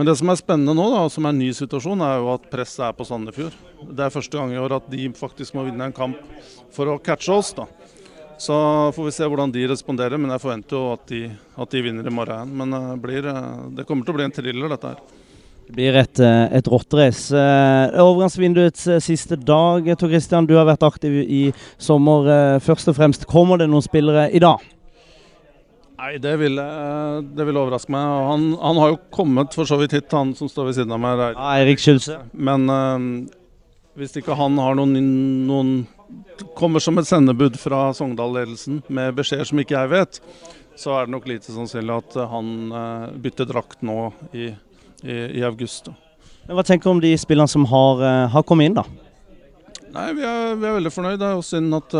Men 0.00 0.08
det 0.08 0.14
som 0.16 0.30
er 0.32 0.38
spennende 0.40 0.72
nå, 0.72 0.84
da, 0.94 1.00
som 1.12 1.26
er 1.28 1.34
en 1.34 1.40
ny 1.42 1.50
situasjon, 1.52 2.00
er 2.00 2.22
jo 2.22 2.30
at 2.32 2.46
presset 2.48 2.86
er 2.86 2.94
på 2.96 3.04
Sandefjord. 3.04 3.52
Det 3.84 4.06
er 4.06 4.14
første 4.14 4.38
gang 4.38 4.54
i 4.54 4.56
år 4.56 4.72
at 4.78 4.86
de 4.88 5.10
faktisk 5.12 5.52
må 5.58 5.66
vinne 5.66 5.90
en 5.90 5.92
kamp 5.92 6.16
for 6.72 6.88
å 6.88 6.94
catche 7.04 7.34
oss. 7.36 7.50
da. 7.52 7.66
Så 8.40 8.56
får 8.96 9.10
vi 9.10 9.12
se 9.12 9.28
hvordan 9.28 9.52
de 9.52 9.66
responderer, 9.68 10.16
men 10.16 10.32
jeg 10.32 10.40
forventer 10.40 10.78
jo 10.78 10.94
at 10.94 11.04
de, 11.12 11.20
at 11.52 11.76
de 11.76 11.84
vinner 11.84 12.08
i 12.08 12.14
morgen. 12.16 12.56
Men 12.62 12.72
det, 12.72 12.82
blir, 13.04 13.28
det 13.76 13.84
kommer 13.84 14.08
til 14.08 14.16
å 14.16 14.20
bli 14.22 14.28
en 14.30 14.36
thriller, 14.40 14.72
dette 14.72 14.94
her. 14.94 15.04
Det 15.68 15.76
blir 15.76 16.00
et, 16.06 16.24
et 16.56 16.72
rotterace. 16.72 17.44
Overgangsvinduets 17.92 18.88
siste 19.04 19.36
dag. 19.36 19.84
Tor 20.00 20.16
Christian, 20.16 20.48
du 20.48 20.56
har 20.56 20.64
vært 20.72 20.88
aktiv 20.88 21.20
i 21.26 21.46
sommer. 21.76 22.56
Først 22.64 22.88
og 22.88 22.96
fremst, 22.96 23.28
kommer 23.28 23.60
det 23.60 23.68
noen 23.68 23.84
spillere 23.84 24.30
i 24.32 24.40
dag? 24.40 24.64
Nei, 26.00 26.14
det 26.16 26.32
ville, 26.40 26.62
det 27.36 27.44
ville 27.44 27.60
overraske 27.60 27.92
meg. 27.92 28.00
Han, 28.24 28.44
han, 28.56 28.78
har 28.80 28.94
jo 28.94 29.00
kommet 29.12 29.52
for 29.52 29.68
så 29.68 29.76
vidt 29.82 29.92
hit, 29.98 30.08
han 30.16 30.32
som 30.38 30.48
står 30.48 30.70
ved 30.70 30.78
siden 30.78 30.94
av 30.96 31.00
meg. 31.02 31.20
Ja, 31.34 31.50
Erik 31.60 31.82
Skjulse. 31.82 32.16
Men 32.32 32.64
uh, 32.72 32.96
hvis 34.00 34.16
ikke 34.16 34.36
han 34.38 34.56
har 34.60 34.78
noen, 34.78 34.96
noen 35.48 35.74
Kommer 36.56 36.82
som 36.82 36.96
et 36.98 37.06
sendebud 37.06 37.54
fra 37.60 37.92
Sogndal-ledelsen 37.94 38.80
med 38.90 39.12
beskjeder 39.14 39.46
som 39.46 39.60
ikke 39.62 39.76
jeg 39.76 39.90
vet, 39.92 40.16
så 40.74 40.96
er 40.96 41.06
det 41.06 41.12
nok 41.12 41.28
lite 41.28 41.52
sannsynlig 41.52 42.00
at 42.00 42.16
han 42.32 42.48
uh, 42.72 43.12
bytter 43.20 43.46
drakt 43.46 43.84
nå 43.86 44.08
i, 44.32 44.48
i, 45.04 45.18
i 45.38 45.44
august. 45.46 45.92
Men 46.48 46.56
Hva 46.56 46.64
tenker 46.66 46.88
du 46.88 46.94
om 46.96 47.04
de 47.04 47.12
spillerne 47.20 47.52
som 47.52 47.68
har, 47.70 48.00
uh, 48.00 48.24
har 48.32 48.46
kommet 48.48 48.70
inn, 48.70 48.80
da? 48.80 48.86
Nei, 49.92 50.08
Vi 50.16 50.24
er, 50.24 50.56
vi 50.56 50.66
er 50.66 50.76
veldig 50.80 50.94
fornøyd. 50.96 51.20
Det 51.20 51.28
er 51.28 51.36
jo 51.36 51.46
synd 51.46 51.78
at 51.78 51.98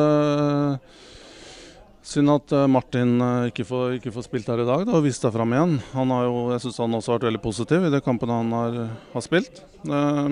Synd 2.11 2.31
at 2.33 2.53
eh, 2.57 2.67
Martin 2.67 3.21
eh, 3.23 3.49
ikke 3.53 3.65
får, 3.69 3.93
ikke 4.01 4.11
får, 4.11 4.25
spilt 4.27 4.49
her 4.51 4.65
i 4.65 4.67
dag 4.67 4.83
da, 4.83 4.97
og 4.99 5.05
vist 5.05 5.23
seg 5.23 5.31
fram 5.35 5.53
igjen. 5.55 5.77
Han 5.95 6.11
har 6.11 6.25
jo, 6.27 6.41
jeg 6.51 6.65
syns 6.65 6.81
han 6.83 6.97
også 6.99 7.13
har 7.13 7.21
vært 7.21 7.29
veldig 7.29 7.43
positiv 7.45 7.87
i 7.87 7.93
de 7.93 8.01
kampene 8.03 8.39
han 8.41 8.51
har, 8.57 8.79
har 9.13 9.23
spilt. 9.23 9.61
Uh, 9.87 10.27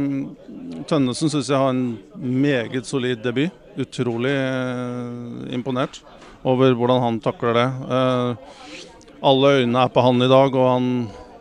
Tønnesen 0.90 1.30
syns 1.30 1.52
jeg 1.52 1.60
har 1.60 1.70
en 1.70 1.94
meget 2.18 2.88
solid 2.88 3.22
debut. 3.22 3.54
Utrolig 3.78 4.34
eh, 4.34 5.54
imponert 5.54 6.00
over 6.42 6.74
hvordan 6.74 7.04
han 7.04 7.20
takler 7.22 7.54
det. 7.60 7.68
Uh, 7.86 8.82
alle 9.30 9.54
øynene 9.60 9.84
er 9.84 9.94
på 9.94 10.02
han 10.02 10.26
i 10.26 10.30
dag, 10.30 10.54
og 10.58 10.68
han, 10.72 10.90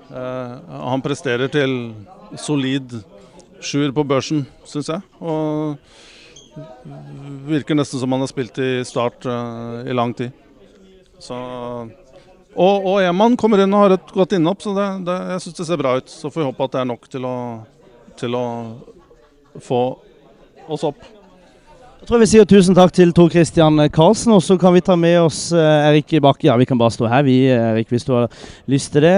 han 0.10 1.04
presterer 1.06 1.50
til 1.54 1.74
solid 2.42 2.96
sjuer 3.62 3.94
på 3.94 4.06
børsen, 4.06 4.48
syns 4.66 4.90
jeg. 4.90 5.02
Og 5.22 5.78
virker 7.48 7.78
nesten 7.78 8.00
som 8.00 8.12
han 8.12 8.24
har 8.24 8.30
spilt 8.32 8.58
i 8.60 8.86
Start 8.86 9.26
uh, 9.26 9.84
i 9.88 9.96
lang 9.96 10.14
tid. 10.14 10.32
Så, 11.20 11.36
og, 12.54 12.88
og 12.88 13.02
Eman 13.02 13.38
kommer 13.40 13.64
inn 13.64 13.74
og 13.74 13.86
har 13.86 13.98
et 13.98 14.14
godt 14.14 14.38
innhopp, 14.38 14.62
så 14.62 14.76
det, 14.78 14.88
det, 15.08 15.18
jeg 15.34 15.46
syns 15.46 15.60
det 15.60 15.68
ser 15.72 15.82
bra 15.82 15.98
ut. 15.98 16.10
Så 16.12 16.32
får 16.32 16.44
vi 16.44 16.48
håpe 16.50 16.68
at 16.68 16.76
det 16.76 16.82
er 16.84 16.90
nok 16.94 17.12
til 17.12 17.28
å, 17.28 17.36
til 18.20 18.38
å 18.38 18.48
få 19.64 19.84
oss 20.68 20.86
opp. 20.88 21.14
Jeg 21.98 22.12
tror 22.12 22.22
vi 22.22 22.28
sier 22.30 22.46
tusen 22.48 22.76
takk 22.78 22.92
til 22.94 23.10
Tor 23.16 23.32
Christian 23.34 23.82
Karlsen, 23.92 24.36
og 24.36 24.44
så 24.46 24.56
kan 24.62 24.76
vi 24.76 24.84
ta 24.86 24.96
med 25.00 25.18
oss 25.24 25.48
uh, 25.56 25.90
Erik 25.90 26.14
Bakke. 26.24 26.46
Ja, 26.48 26.56
vi 26.62 26.68
kan 26.70 26.80
bare 26.80 26.94
stå 26.94 27.10
her, 27.10 27.26
vi, 27.26 27.40
Erik, 27.50 27.90
hvis 27.92 28.06
du 28.06 28.14
har 28.14 28.30
lyst 28.70 28.94
til 28.94 29.08
det. 29.08 29.16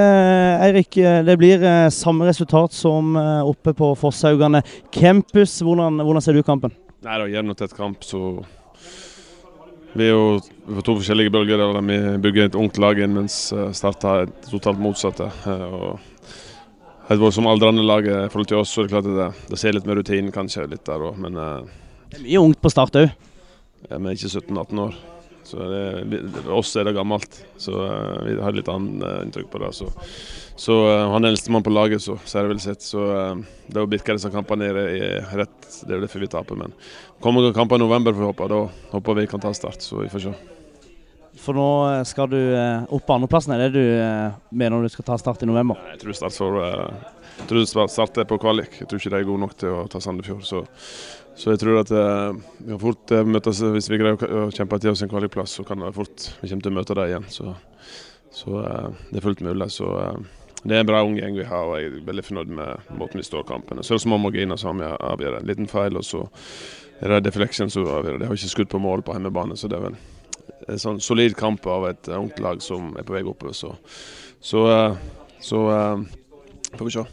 Eirik, 0.70 1.02
det 1.28 1.40
blir 1.42 1.66
samme 1.94 2.30
resultat 2.30 2.74
som 2.74 3.20
oppe 3.20 3.76
på 3.76 3.92
Fosshaugane 4.00 4.64
campus. 4.96 5.60
Hvordan, 5.60 6.00
hvordan 6.06 6.24
ser 6.24 6.40
du 6.40 6.48
kampen? 6.48 6.74
Nei, 7.00 7.16
det 7.16 7.30
er 7.30 7.36
gjennomtett 7.38 7.76
kamp, 7.78 8.04
så 8.04 8.44
Vi 9.96 10.06
er 10.06 10.12
jo 10.12 10.40
på 10.68 10.84
to 10.86 10.98
forskjellige 11.00 11.32
bølger. 11.34 11.58
der 11.58 11.82
Vi 11.82 12.18
bygger 12.22 12.46
et 12.46 12.56
ungt 12.56 12.78
lag 12.78 13.00
inn, 13.00 13.16
mens 13.16 13.52
eh, 13.54 13.72
Start 13.72 14.04
har 14.04 14.28
et 14.28 14.50
totalt 14.52 14.80
motsatte. 14.80 15.32
Eh, 15.48 15.64
og 15.74 16.00
helt 17.10 17.34
Som 17.34 17.48
alle 17.48 17.68
andre 17.68 17.84
lag 17.84 18.06
i 18.06 18.28
forhold 18.30 18.48
til 18.48 18.58
oss, 18.58 18.70
så 18.70 18.82
er 18.82 18.88
det 18.88 18.92
klart 18.92 19.08
at 19.08 19.18
det, 19.18 19.50
det 19.50 19.60
ser 19.60 19.74
litt 19.74 19.88
mer 19.88 19.96
rutinen 19.96 20.32
kanskje 20.32 20.68
litt 20.70 20.86
der 20.86 21.00
òg, 21.00 21.18
men 21.18 21.38
eh, 21.38 21.64
Det 22.12 22.20
er 22.20 22.28
mye 22.28 22.44
ungt 22.50 22.62
på 22.62 22.70
Start 22.70 22.96
òg? 23.00 23.10
Ja, 23.90 23.98
vi 23.98 24.06
er 24.12 24.20
ikke 24.20 24.36
17-18 24.36 24.84
år. 24.84 25.00
Så 25.50 25.66
det, 25.72 26.20
oss 26.54 26.76
er 26.78 26.86
det 26.86 26.96
gammelt. 26.98 27.40
Så 27.58 27.74
uh, 27.74 28.20
vi 28.26 28.36
har 28.38 28.56
litt 28.56 28.70
annet 28.70 29.06
uh, 29.06 29.22
inntrykk 29.26 29.50
på 29.54 29.62
det. 29.64 29.72
Så, 29.78 29.90
så 30.60 30.78
uh, 30.86 31.08
han 31.14 31.26
er 31.26 31.34
eldstemann 31.34 31.66
på 31.66 31.74
laget, 31.74 32.04
så 32.06 32.20
ser 32.30 32.46
det 32.46 32.54
vel 32.54 32.62
sitt. 32.64 32.86
Så 32.86 33.08
det 33.68 33.82
å 33.82 33.90
bikke 33.90 34.18
disse 34.18 34.32
kampene 34.34 34.70
er, 34.70 34.80
er 34.86 35.34
rett. 35.42 35.58
Det 35.82 35.90
er 35.90 35.98
jo 35.98 36.06
derfor 36.06 36.26
vi 36.26 36.32
taper. 36.32 36.62
Men 36.62 36.78
kommer 37.24 37.46
noen 37.46 37.58
kamper 37.58 37.82
i 37.82 37.84
november, 37.84 38.16
får 38.16 38.26
vi 38.26 38.32
håpe. 38.32 38.50
Da 38.54 38.64
håper 38.94 39.22
vi 39.22 39.28
kan 39.32 39.44
ta 39.44 39.54
start. 39.58 39.82
Så 39.86 40.04
vi 40.04 40.12
får 40.14 40.30
se. 40.30 40.38
For 41.40 41.56
nå 41.56 41.70
skal 42.10 42.28
du 42.30 42.40
opp 42.92 43.06
på 43.08 43.16
andreplassen. 43.16 43.56
Er 43.56 43.70
det 43.70 43.80
du 43.80 44.56
mener 44.60 44.84
du 44.84 44.92
skal 44.92 45.08
ta 45.08 45.18
start 45.22 45.46
i 45.46 45.50
november? 45.50 45.80
Jeg 45.94 46.04
tror 46.04 46.18
Start 46.20 46.36
får 46.36 46.58
jeg 47.40 47.48
tror 47.50 47.88
Start 47.90 48.20
er 48.20 48.28
på 48.30 48.38
kvalik. 48.42 48.82
Jeg 48.82 48.90
tror 48.90 49.02
ikke 49.02 49.14
de 49.16 49.20
er 49.22 49.28
gode 49.28 49.44
nok 49.46 49.58
til 49.58 49.74
å 49.74 49.88
ta 49.92 50.02
Sandefjord. 50.04 50.46
Så 50.46 50.66
så 51.40 51.54
jeg 51.54 51.62
tror 51.62 51.78
at 51.80 51.92
eh, 51.96 52.40
vi 52.66 52.74
har 52.74 52.82
fort 52.82 53.12
eh, 53.16 53.24
møtes 53.24 53.62
hvis 53.64 53.88
vi 53.88 54.00
greier 54.02 54.20
å, 54.20 54.50
kjempe 54.52 54.80
til 54.84 54.92
oss 54.92 55.04
en 55.06 55.12
kvalikplass. 55.12 55.54
Så 55.56 55.64
kan 55.68 55.80
det 55.80 55.94
fort 55.96 56.26
vi 56.42 56.50
til 56.52 56.72
å 56.72 56.76
møte 56.76 56.98
dem 56.98 57.08
igjen. 57.08 57.28
Så, 57.32 57.54
så 58.36 58.58
eh, 58.60 58.90
det 59.08 59.22
er 59.22 59.24
fullt 59.24 59.44
mulig. 59.48 59.70
Så 59.72 59.88
det 60.66 60.76
er 60.76 60.84
en 60.84 60.90
bra 60.90 61.00
ung 61.08 61.16
gjeng 61.16 61.38
vi 61.40 61.48
har, 61.48 61.64
og 61.64 61.80
jeg 61.80 61.94
er 61.94 62.02
veldig 62.10 62.26
fornøyd 62.28 62.52
med 62.58 62.90
måten 63.00 63.22
vi 63.22 63.28
står 63.28 63.46
kampene. 63.48 63.86
Så 63.86 63.96
er 63.96 64.02
det 64.02 64.04
små 64.04 64.20
marginer 64.20 64.60
som 64.60 64.84
vi 64.84 64.90
avgjør. 64.90 65.40
En 65.40 65.48
liten 65.48 65.72
feil, 65.72 65.96
og 65.96 66.04
så 66.04 66.26
er 67.00 67.16
det 67.16 67.30
deflection 67.30 67.72
som 67.72 67.88
avgjør. 67.88 68.20
De 68.20 68.28
har 68.28 68.36
ikke 68.36 68.56
skutt 68.58 68.74
på 68.74 68.84
mål 68.84 69.06
på 69.08 69.16
hjemmebane, 69.16 69.56
så 69.56 69.72
det 69.72 69.80
er 69.80 69.88
vel 69.88 70.00
en 70.68 70.82
sånn 70.82 71.00
solid 71.00 71.38
kamp 71.40 71.64
av 71.72 71.88
et 71.88 72.12
ungt 72.18 72.44
lag 72.44 72.60
som 72.66 72.92
er 73.00 73.08
på 73.08 73.16
vei 73.16 73.24
oppover. 73.24 73.56
Så, 73.56 73.72
så, 74.44 74.66
så 75.40 75.64
får 76.76 76.84
vi 76.84 76.98
se. 77.00 77.08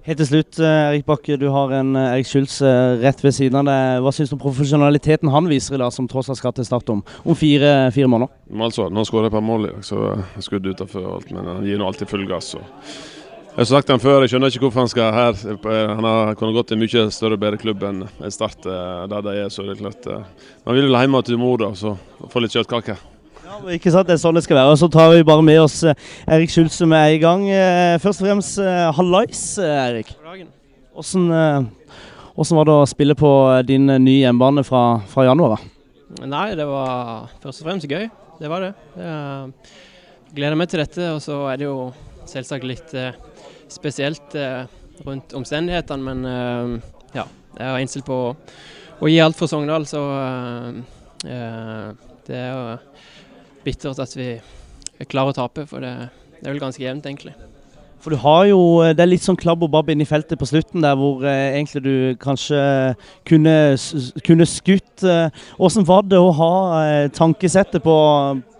Helt 0.00 0.16
til 0.16 0.28
slutt, 0.30 0.56
eh, 0.56 0.64
Erik 0.64 1.04
Bakke. 1.04 1.36
Du 1.36 1.50
har 1.52 1.72
en 1.76 1.92
eh, 1.92 2.14
Erik 2.14 2.28
Schulz 2.28 2.62
eh, 2.64 2.96
rett 3.02 3.20
ved 3.20 3.34
siden 3.36 3.58
av 3.60 3.66
deg. 3.68 3.98
Hva 4.00 4.12
syns 4.16 4.30
du 4.32 4.38
om 4.38 4.40
profesjonaliteten 4.40 5.28
han 5.28 5.50
viser 5.50 5.76
i 5.76 5.80
dag, 5.82 5.92
som 5.92 6.08
tross 6.08 6.30
alt 6.32 6.40
skal 6.40 6.54
til 6.56 6.64
start 6.64 6.88
om, 6.88 7.02
om 7.20 7.36
fire, 7.36 7.90
fire, 7.92 8.08
måneder? 8.08 8.32
Altså, 8.64 8.88
nå 8.88 9.04
skårer 9.04 9.28
jeg 9.28 9.34
på 9.36 9.44
mål 9.44 9.68
i 9.68 9.74
dag, 9.74 9.84
så 9.84 10.14
skudd 10.40 10.70
utafor 10.72 11.04
alt. 11.18 11.28
Men 11.36 11.52
han 11.52 11.68
gir 11.68 11.76
nå 11.76 11.90
alltid 11.90 12.08
full 12.08 12.24
gass. 12.30 12.54
Og. 12.56 12.64
Jeg 13.50 13.58
har 13.60 13.70
sagt 13.74 13.92
han 13.92 14.00
før, 14.00 14.24
jeg 14.24 14.32
skjønner 14.32 14.54
ikke 14.54 14.64
hvorfor 14.64 14.86
han 14.86 14.92
skal 14.94 15.12
her. 15.12 15.46
Han 15.68 16.08
har 16.08 16.34
kunnet 16.40 16.56
gått 16.56 16.72
til 16.72 16.80
en 16.80 16.84
mye 16.86 17.06
større 17.12 17.36
og 17.36 17.44
bedre 17.44 17.60
klubb 17.60 17.84
enn 17.84 18.04
Start 18.32 18.64
der 18.64 19.24
de 19.26 19.36
er. 19.36 19.52
så 19.52 19.66
det 19.66 19.76
er 19.76 19.82
klart. 19.82 20.12
Man 20.64 20.80
vil 20.80 20.88
vel 20.88 20.96
hjem 20.96 21.22
til 21.28 21.42
mor 21.42 21.60
da, 21.60 21.74
så 21.76 21.98
få 22.30 22.40
litt 22.40 22.56
kjøttkake. 22.56 22.96
Ikke 23.68 23.92
sant? 23.92 24.08
Det 24.08 24.14
er 24.16 24.20
sånn 24.22 24.38
det 24.38 24.44
skal 24.46 24.58
være. 24.58 24.72
Og 24.72 24.78
Så 24.80 24.88
tar 24.92 25.10
vi 25.12 25.26
bare 25.26 25.44
med 25.44 25.60
oss 25.62 25.82
eh, 25.84 25.98
Erik 26.30 26.52
Schulz 26.52 26.78
som 26.80 26.92
er 26.96 27.14
i 27.14 27.20
gang. 27.22 27.44
Eh, 27.52 27.98
først 28.02 28.22
og 28.22 28.28
fremst 28.28 28.60
eh, 28.62 28.86
hallais, 28.96 29.42
Erik. 29.60 30.14
Hvordan, 30.94 31.68
hvordan 32.34 32.58
var 32.60 32.68
det 32.68 32.76
å 32.76 32.88
spille 32.88 33.16
på 33.18 33.30
din 33.68 33.86
nye 33.88 34.24
hjemmebane 34.24 34.64
fra, 34.66 34.84
fra, 35.08 35.26
januar? 35.28 35.62
Nei, 36.26 36.48
det 36.58 36.66
var 36.68 37.30
først 37.42 37.62
og 37.62 37.68
fremst 37.68 37.90
gøy. 37.90 38.08
Det 38.40 38.50
var 38.50 38.64
det. 38.64 38.72
Jeg 38.96 40.34
gleder 40.36 40.58
meg 40.58 40.70
til 40.72 40.82
dette. 40.82 41.12
Og 41.14 41.22
så 41.24 41.38
er 41.52 41.60
det 41.60 41.68
jo 41.68 41.76
selvsagt 42.28 42.66
litt 42.68 42.92
spesielt 43.70 44.34
rundt 45.06 45.36
omstendighetene, 45.36 46.10
men 46.10 46.82
ja. 47.16 47.28
Jeg 47.56 47.66
er 47.66 47.80
innstilt 47.82 48.06
på 48.06 48.18
å, 48.30 49.08
gi 49.08 49.20
alt 49.22 49.38
for 49.38 49.50
Sogndal, 49.50 49.86
så 49.88 50.02
det 51.22 52.36
er 52.36 52.50
jo 52.50 52.76
bittert 53.64 54.00
at 54.02 54.16
vi 54.16 54.34
klarer 55.08 55.32
å 55.32 55.40
tape, 55.42 55.66
for 55.70 55.84
det, 55.84 55.94
det 56.40 56.46
er 56.46 56.54
vel 56.54 56.62
ganske 56.62 56.84
jevnt, 56.84 57.08
egentlig. 57.08 57.36
For 58.00 58.14
du 58.14 58.20
har 58.22 58.46
jo, 58.48 58.60
Det 58.96 59.02
er 59.02 59.10
litt 59.10 59.24
sånn 59.24 59.38
klabb 59.38 59.64
og 59.64 59.72
babb 59.74 59.90
inn 59.92 60.00
i 60.00 60.08
feltet 60.08 60.40
på 60.40 60.48
slutten, 60.48 60.80
der 60.84 60.96
hvor 60.96 61.24
eh, 61.26 61.56
egentlig 61.56 61.82
du 61.84 61.96
kanskje 62.20 62.60
kunne, 63.28 63.56
kunne 64.24 64.46
skutt. 64.48 65.04
Hvordan 65.58 65.88
var 65.88 66.06
det 66.08 66.20
å 66.20 66.30
ha 66.38 66.54
eh, 66.80 67.10
tankesettet 67.12 67.84
på, 67.84 67.96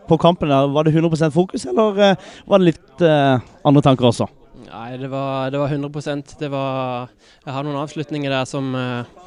på, 0.09 0.21
kampen? 0.21 0.53
der? 0.53 0.69
Var 0.75 0.85
det 0.85 0.93
100% 0.93 1.33
fokus, 1.33 1.65
eller 1.73 2.05
eh, 2.11 2.29
var 2.47 2.61
det 2.61 2.73
litt 2.75 3.07
eh, 3.07 3.41
andre 3.65 3.85
tanker 3.87 4.11
også? 4.13 4.29
Nei, 4.71 4.91
det 5.01 5.09
var, 5.11 5.49
det 5.51 5.59
var 5.59 5.73
100% 5.73 6.37
det 6.39 6.51
var, 6.53 7.09
Jeg 7.47 7.55
har 7.57 7.65
noen 7.65 7.81
avslutninger 7.81 8.31
der 8.31 8.45
som 8.47 8.75
eh, 8.77 9.23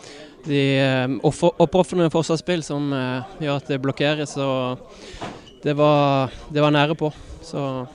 de 0.46 0.66
eh, 0.78 1.16
oppofrende 1.26 2.14
forsvarsspill 2.14 2.62
som 2.64 2.94
gjør 3.42 3.58
at 3.58 3.74
det 3.74 3.82
blokkeres. 3.82 4.38
og 4.38 5.42
det 5.64 5.78
var, 5.78 6.32
det 6.54 6.62
var 6.62 6.72
nære 6.76 6.96
på. 7.00 7.12
Så 7.44 7.86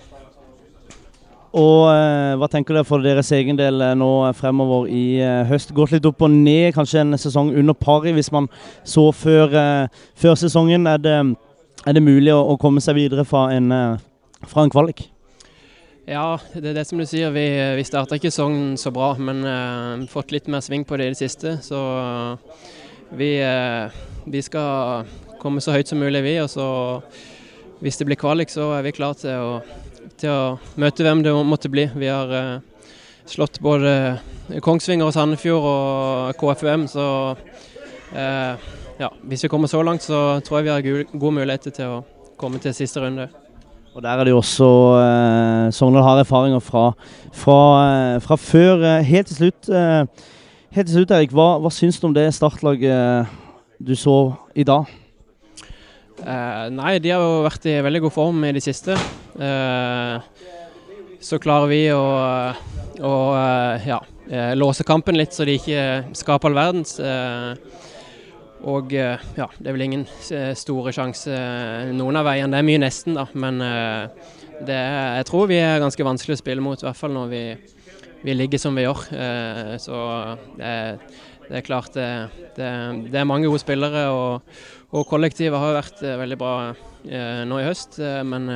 og 1.57 1.89
eh, 1.89 2.35
hva 2.37 2.47
tenker 2.53 2.77
dere 2.77 2.85
for 2.85 3.01
deres 3.01 3.31
egen 3.33 3.57
del 3.57 3.81
eh, 3.81 3.95
nå 3.97 4.09
fremover 4.37 4.89
i 4.93 5.19
eh, 5.25 5.47
høst? 5.49 5.73
Gått 5.73 5.95
litt 5.95 6.07
opp 6.09 6.21
og 6.27 6.33
ned, 6.33 6.75
kanskje 6.77 7.01
en 7.01 7.17
sesong 7.17 7.55
under 7.57 7.77
pari 7.77 8.13
hvis 8.13 8.29
man 8.35 8.51
så 8.85 9.07
før, 9.17 9.55
eh, 9.57 10.03
før 10.19 10.37
sesongen. 10.37 10.85
Er 10.87 11.01
det, 11.01 11.15
er 11.87 11.97
det 11.97 12.05
mulig 12.05 12.35
å, 12.35 12.43
å, 12.53 12.59
komme 12.61 12.85
seg 12.85 12.99
videre 13.01 13.25
fra 13.29 13.47
en, 13.55 13.73
eh, 13.73 14.45
fra 14.45 14.67
en, 14.67 14.75
kvalik? 14.75 15.07
Ja, 16.09 16.37
det 16.53 16.75
er 16.75 16.77
det 16.77 16.85
som 16.89 17.01
du 17.01 17.07
sier. 17.09 17.33
Vi, 17.33 17.47
vi 17.81 17.89
starta 17.89 18.21
ikke 18.21 18.33
sesongen 18.33 18.77
så 18.81 18.93
bra, 18.93 19.15
men 19.17 19.41
eh, 19.49 20.05
fått 20.13 20.37
litt 20.37 20.53
mer 20.53 20.61
sving 20.65 20.85
på 20.85 21.01
det 21.01 21.09
i 21.09 21.17
det 21.17 21.23
siste. 21.23 21.57
Så 21.65 21.81
vi, 23.17 23.33
vi 24.29 24.45
skal 24.45 25.09
komme 25.41 25.65
så 25.65 25.73
høyt 25.73 25.89
som 25.89 26.01
mulig, 26.03 26.21
vi. 26.29 26.37
og 26.45 26.53
så 26.53 26.69
hvis 27.80 28.00
det 28.00 28.08
blir 28.08 28.18
kvalik, 28.20 28.50
så 28.50 28.73
er 28.76 28.87
vi 28.87 28.94
klare 28.97 29.18
til 29.20 29.38
å, 29.38 29.52
til 30.18 30.32
å 30.32 30.80
møte 30.80 31.06
hvem 31.06 31.23
det 31.26 31.35
måtte 31.47 31.70
bli. 31.73 31.87
Vi 31.94 32.11
har 32.11 32.32
uh, 32.32 32.92
slått 33.28 33.61
både 33.64 34.18
Kongsvinger 34.64 35.08
og 35.08 35.14
Sandefjord 35.14 35.68
og 35.70 36.40
KFUM, 36.40 36.87
så 36.90 37.08
uh, 37.35 38.68
ja, 38.99 39.11
hvis 39.23 39.44
vi 39.44 39.50
kommer 39.52 39.70
så 39.70 39.82
langt, 39.87 40.02
så 40.02 40.40
tror 40.44 40.58
jeg 40.58 40.68
vi 40.68 40.75
har 40.75 41.04
gode 41.12 41.37
muligheter 41.40 41.75
til 41.75 41.99
å 41.99 42.00
komme 42.38 42.58
til 42.62 42.75
siste 42.75 43.02
runde. 43.02 43.28
Og 43.94 44.02
Der 44.02 44.08
er 44.11 44.25
det 44.25 44.30
jo 44.30 44.38
også 44.38 44.66
eh, 45.02 45.73
Sogndal 45.75 46.02
har 46.02 46.20
erfaringer 46.23 46.61
fra, 46.62 46.92
fra, 47.32 47.58
eh, 48.14 48.20
fra 48.23 48.37
før. 48.37 48.85
Eh, 48.85 49.02
helt 49.02 49.26
til 49.26 49.37
slutt, 49.37 49.68
eh, 49.68 50.06
helt 50.70 50.87
til 50.87 50.97
slutt 51.00 51.11
Erik, 51.11 51.35
hva, 51.35 51.56
hva 51.58 51.73
syns 51.75 51.99
du 51.99 52.06
om 52.06 52.14
det 52.14 52.28
startlaget 52.35 53.26
du 53.82 53.94
så 53.99 54.35
i 54.54 54.62
dag? 54.62 54.87
Eh, 56.19 56.65
nei, 56.75 56.99
de 57.03 57.13
har 57.15 57.23
jo 57.23 57.43
vært 57.47 57.67
i 57.71 57.79
veldig 57.85 58.03
god 58.07 58.15
form 58.15 58.47
i 58.49 58.55
det 58.57 58.63
siste. 58.65 58.97
Eh, 59.39 60.47
så 61.23 61.39
klarer 61.43 61.71
vi 61.71 61.83
å, 61.95 62.03
å 63.07 63.13
ja, 63.85 63.99
låse 64.59 64.87
kampen 64.87 65.19
litt, 65.19 65.35
så 65.35 65.47
de 65.47 65.57
ikke 65.59 65.85
skaper 66.19 66.51
all 66.51 66.59
verdens. 66.59 66.95
Og 68.69 68.93
ja, 68.95 69.47
det 69.59 69.67
er 69.67 69.75
vel 69.75 69.87
ingen 69.87 70.05
store 70.59 70.93
sjanse 70.95 71.35
noen 71.95 72.21
av 72.21 72.27
veiene. 72.27 72.53
Det 72.55 72.61
er 72.61 72.69
mye 72.69 72.83
nesten, 72.85 73.19
da. 73.19 73.27
Men 73.35 73.59
det, 73.59 74.79
jeg 74.79 75.27
tror 75.31 75.51
vi 75.51 75.59
er 75.59 75.83
ganske 75.83 76.07
vanskelig 76.07 76.39
å 76.39 76.43
spille 76.43 76.63
mot, 76.63 76.79
i 76.79 76.87
hvert 76.87 76.99
fall 76.99 77.15
når 77.15 77.35
vi, 77.35 77.43
vi 78.23 78.39
ligger 78.39 78.63
som 78.63 78.79
vi 78.79 78.87
gjør. 78.87 79.05
Så 79.83 79.99
det, 80.55 80.73
det 81.49 81.61
er 81.61 81.67
klart 81.67 81.95
det, 81.99 82.09
det, 82.59 82.71
det, 83.09 83.19
er 83.19 83.27
mange 83.27 83.51
gode 83.51 83.63
spillere, 83.63 84.07
og, 84.15 84.59
og 84.92 85.09
kollektivet 85.11 85.61
har 85.61 85.76
vært 85.76 86.00
veldig 86.00 86.38
bra 86.40 86.52
nå 87.49 87.59
i 87.61 87.66
høst. 87.66 87.99
Men 88.25 88.49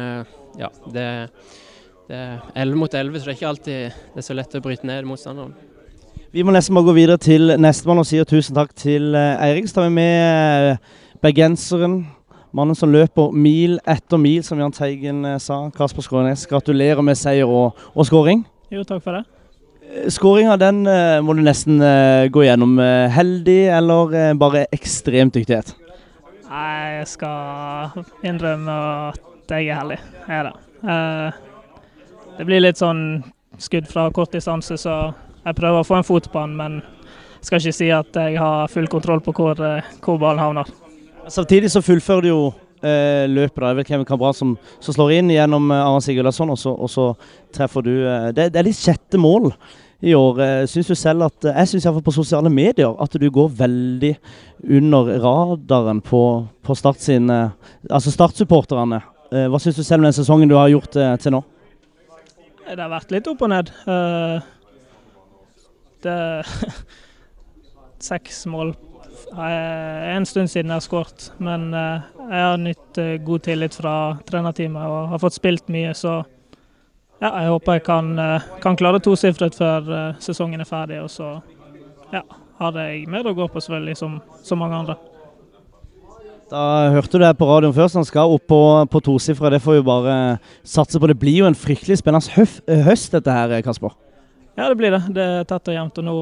ja, 0.58 0.70
det, 0.94 1.04
det 2.08 2.22
er 2.22 2.40
11 2.64 2.80
mot 2.80 2.94
11, 2.94 3.18
så 3.18 3.28
det 3.28 3.34
er 3.34 3.38
ikke 3.38 3.50
alltid 3.50 4.00
det 4.14 4.22
er 4.22 4.26
så 4.30 4.38
lett 4.38 4.56
å 4.56 4.64
bryte 4.64 4.88
ned 4.88 5.08
motstanderen. 5.08 5.52
Vi 6.32 6.40
må 6.40 6.52
nesten 6.54 6.72
bare 6.72 6.88
gå 6.88 6.94
videre 6.96 7.20
til 7.20 7.52
nestemann 7.60 8.00
og 8.00 8.06
sier 8.08 8.24
tusen 8.24 8.56
takk 8.56 8.70
til 8.72 9.10
eh, 9.12 9.42
Eirik. 9.44 9.66
Så 9.68 9.76
tar 9.76 9.90
vi 9.90 9.98
med 9.98 10.68
eh, 10.70 10.94
bergenseren, 11.20 11.98
mannen 12.56 12.78
som 12.78 12.88
løper 12.88 13.34
mil 13.36 13.76
etter 13.84 14.16
mil, 14.16 14.40
som 14.46 14.60
Jahn 14.62 14.72
Teigen 14.72 15.26
eh, 15.28 15.36
sa. 15.36 15.66
Kasper 15.76 16.06
Skårenes, 16.06 16.46
gratulerer 16.48 17.04
med 17.04 17.20
seier 17.20 17.52
og, 17.52 17.76
og 17.92 18.08
skåring. 18.08 18.46
Jo, 18.72 18.80
takk 18.88 19.04
for 19.04 19.18
det. 19.18 19.26
Skåringa 20.08 20.56
den 20.56 20.86
må 21.20 21.34
du 21.36 21.42
nesten 21.44 21.76
gå 22.32 22.46
gjennom. 22.46 22.78
Heldig 23.12 23.58
eller 23.76 24.32
bare 24.40 24.62
ekstremt 24.72 25.36
dyktighet? 25.36 25.74
Nei, 26.52 26.99
jeg 26.99 27.06
skal 27.14 28.02
innrømme 28.28 28.73
at 29.09 29.52
jeg 29.54 29.71
er 29.73 29.78
heldig. 29.78 29.97
Jeg 30.26 30.37
er 30.37 30.50
det. 30.50 30.56
Det 32.37 32.44
blir 32.49 32.61
litt 32.61 32.80
sånn 32.80 33.23
skudd 33.62 33.88
fra 33.88 34.11
kort 34.12 34.35
distanse, 34.37 34.76
så 34.80 34.97
jeg 35.42 35.56
prøver 35.56 35.80
å 35.80 35.87
få 35.87 35.97
en 35.99 36.06
fot 36.06 36.28
på 36.32 36.42
den, 36.44 36.59
men 36.59 36.76
jeg 37.42 37.49
skal 37.49 37.62
ikke 37.62 37.76
si 37.78 37.88
at 37.94 38.18
jeg 38.21 38.37
har 38.38 38.68
full 38.71 38.88
kontroll 38.90 39.23
på 39.25 39.32
hvor, 39.35 39.59
eh, 39.59 39.88
hvor 40.04 40.21
ballen 40.21 40.42
havner. 40.42 40.68
Samtidig 41.32 41.73
så 41.73 41.82
fullfører 41.82 42.23
du 42.23 42.28
jo 42.28 42.42
eh, 42.82 43.25
løpet. 43.30 43.64
jeg 43.64 43.78
vet 43.78 43.92
hvem 43.94 44.04
Cabral 44.06 44.37
som, 44.37 44.52
som, 44.78 44.94
slår 44.94 45.16
inn 45.18 45.32
gjennom 45.32 45.71
Arne 45.71 45.88
Aron 45.88 46.04
Sigurdarsson, 46.04 46.52
og, 46.52 46.90
så 46.90 47.09
treffer 47.54 47.82
du. 47.82 47.94
Eh, 48.06 48.28
det, 48.37 48.52
det, 48.52 48.61
er 48.61 48.68
ditt 48.68 48.78
sjette 48.78 49.18
mål 49.18 49.50
i 50.02 50.14
år. 50.18 50.40
Eh, 50.42 50.64
syns 50.71 50.90
du 50.90 50.94
selv 50.99 51.28
at 51.28 51.49
Jeg 51.49 51.71
syns 51.71 51.87
iallfall 51.87 52.04
på 52.06 52.14
sosiale 52.14 52.50
medier 52.50 52.92
at 53.02 53.16
du 53.21 53.28
går 53.30 53.49
veldig 53.59 54.12
under 54.78 55.12
radaren 55.23 56.02
på, 56.02 56.23
på 56.62 56.76
Start 56.78 57.00
sine, 57.02 57.52
Altså 57.90 58.11
Start-supporterne. 58.14 59.02
Eh, 59.32 59.49
hva 59.49 59.61
syns 59.62 59.78
du 59.78 59.82
selv 59.87 60.02
om 60.02 60.11
den 60.11 60.16
sesongen 60.16 60.50
du 60.50 60.56
har 60.59 60.73
gjort 60.73 60.92
til 60.92 61.37
nå? 61.37 61.42
Det 62.62 62.78
har 62.78 62.92
vært 62.92 63.11
litt 63.12 63.26
opp 63.28 63.42
og 63.42 63.50
ned. 63.52 63.73
Det 66.02 66.16
Seks 68.02 68.47
mål 68.50 68.73
en 69.38 70.26
stund 70.26 70.50
siden 70.50 70.71
jeg 70.71 70.76
har 70.76 70.85
skåret, 70.85 71.30
men 71.42 71.73
eh, 71.75 72.04
jeg 72.18 72.44
har 72.44 72.61
nytt 72.61 72.99
eh, 73.00 73.16
god 73.25 73.44
tillit 73.47 73.75
fra 73.76 73.94
trenerteamet 74.28 74.88
og 74.88 75.12
har 75.12 75.23
fått 75.23 75.38
spilt 75.38 75.68
mye, 75.73 75.94
så 75.97 76.23
ja, 77.22 77.30
jeg 77.30 77.52
håper 77.54 77.78
jeg 77.78 77.87
kan, 77.87 78.12
eh, 78.18 78.50
kan 78.64 78.76
klare 78.76 79.00
tosifret 79.02 79.54
før 79.56 79.88
sesongen 80.22 80.61
er 80.61 80.68
ferdig. 80.68 81.00
Og 81.04 81.11
så 81.12 81.37
ja, 82.12 82.24
har 82.58 82.78
jeg 82.82 83.06
mer 83.11 83.30
å 83.30 83.37
gå 83.37 83.46
på, 83.48 83.62
selvfølgelig, 83.62 83.96
som, 84.02 84.20
som 84.42 84.61
mange 84.61 84.82
andre. 84.82 84.98
Da 86.52 86.90
hørte 86.92 87.16
du 87.16 87.22
det 87.22 87.30
på 87.38 87.46
radioen 87.48 87.72
først, 87.72 87.96
han 87.96 88.04
skal 88.04 88.35
opp 88.35 88.44
på, 88.50 88.61
på 88.92 89.00
tosifra. 89.06 89.48
Det 89.54 89.62
får 89.64 89.78
vi 89.78 89.85
bare 89.87 90.16
satse 90.68 91.00
på. 91.00 91.08
Det 91.08 91.16
blir 91.16 91.38
jo 91.38 91.48
en 91.48 91.56
fryktelig 91.56 92.02
spennende 92.02 92.44
høst, 92.85 93.14
dette 93.14 93.32
her, 93.32 93.54
Kasper. 93.64 93.94
Ja, 94.58 94.68
det 94.68 94.76
blir 94.76 94.92
det. 94.92 95.00
Det 95.16 95.24
er 95.24 95.46
tett 95.48 95.70
og 95.72 95.78
jevnt. 95.78 96.00
Og 96.02 96.04
nå 96.04 96.16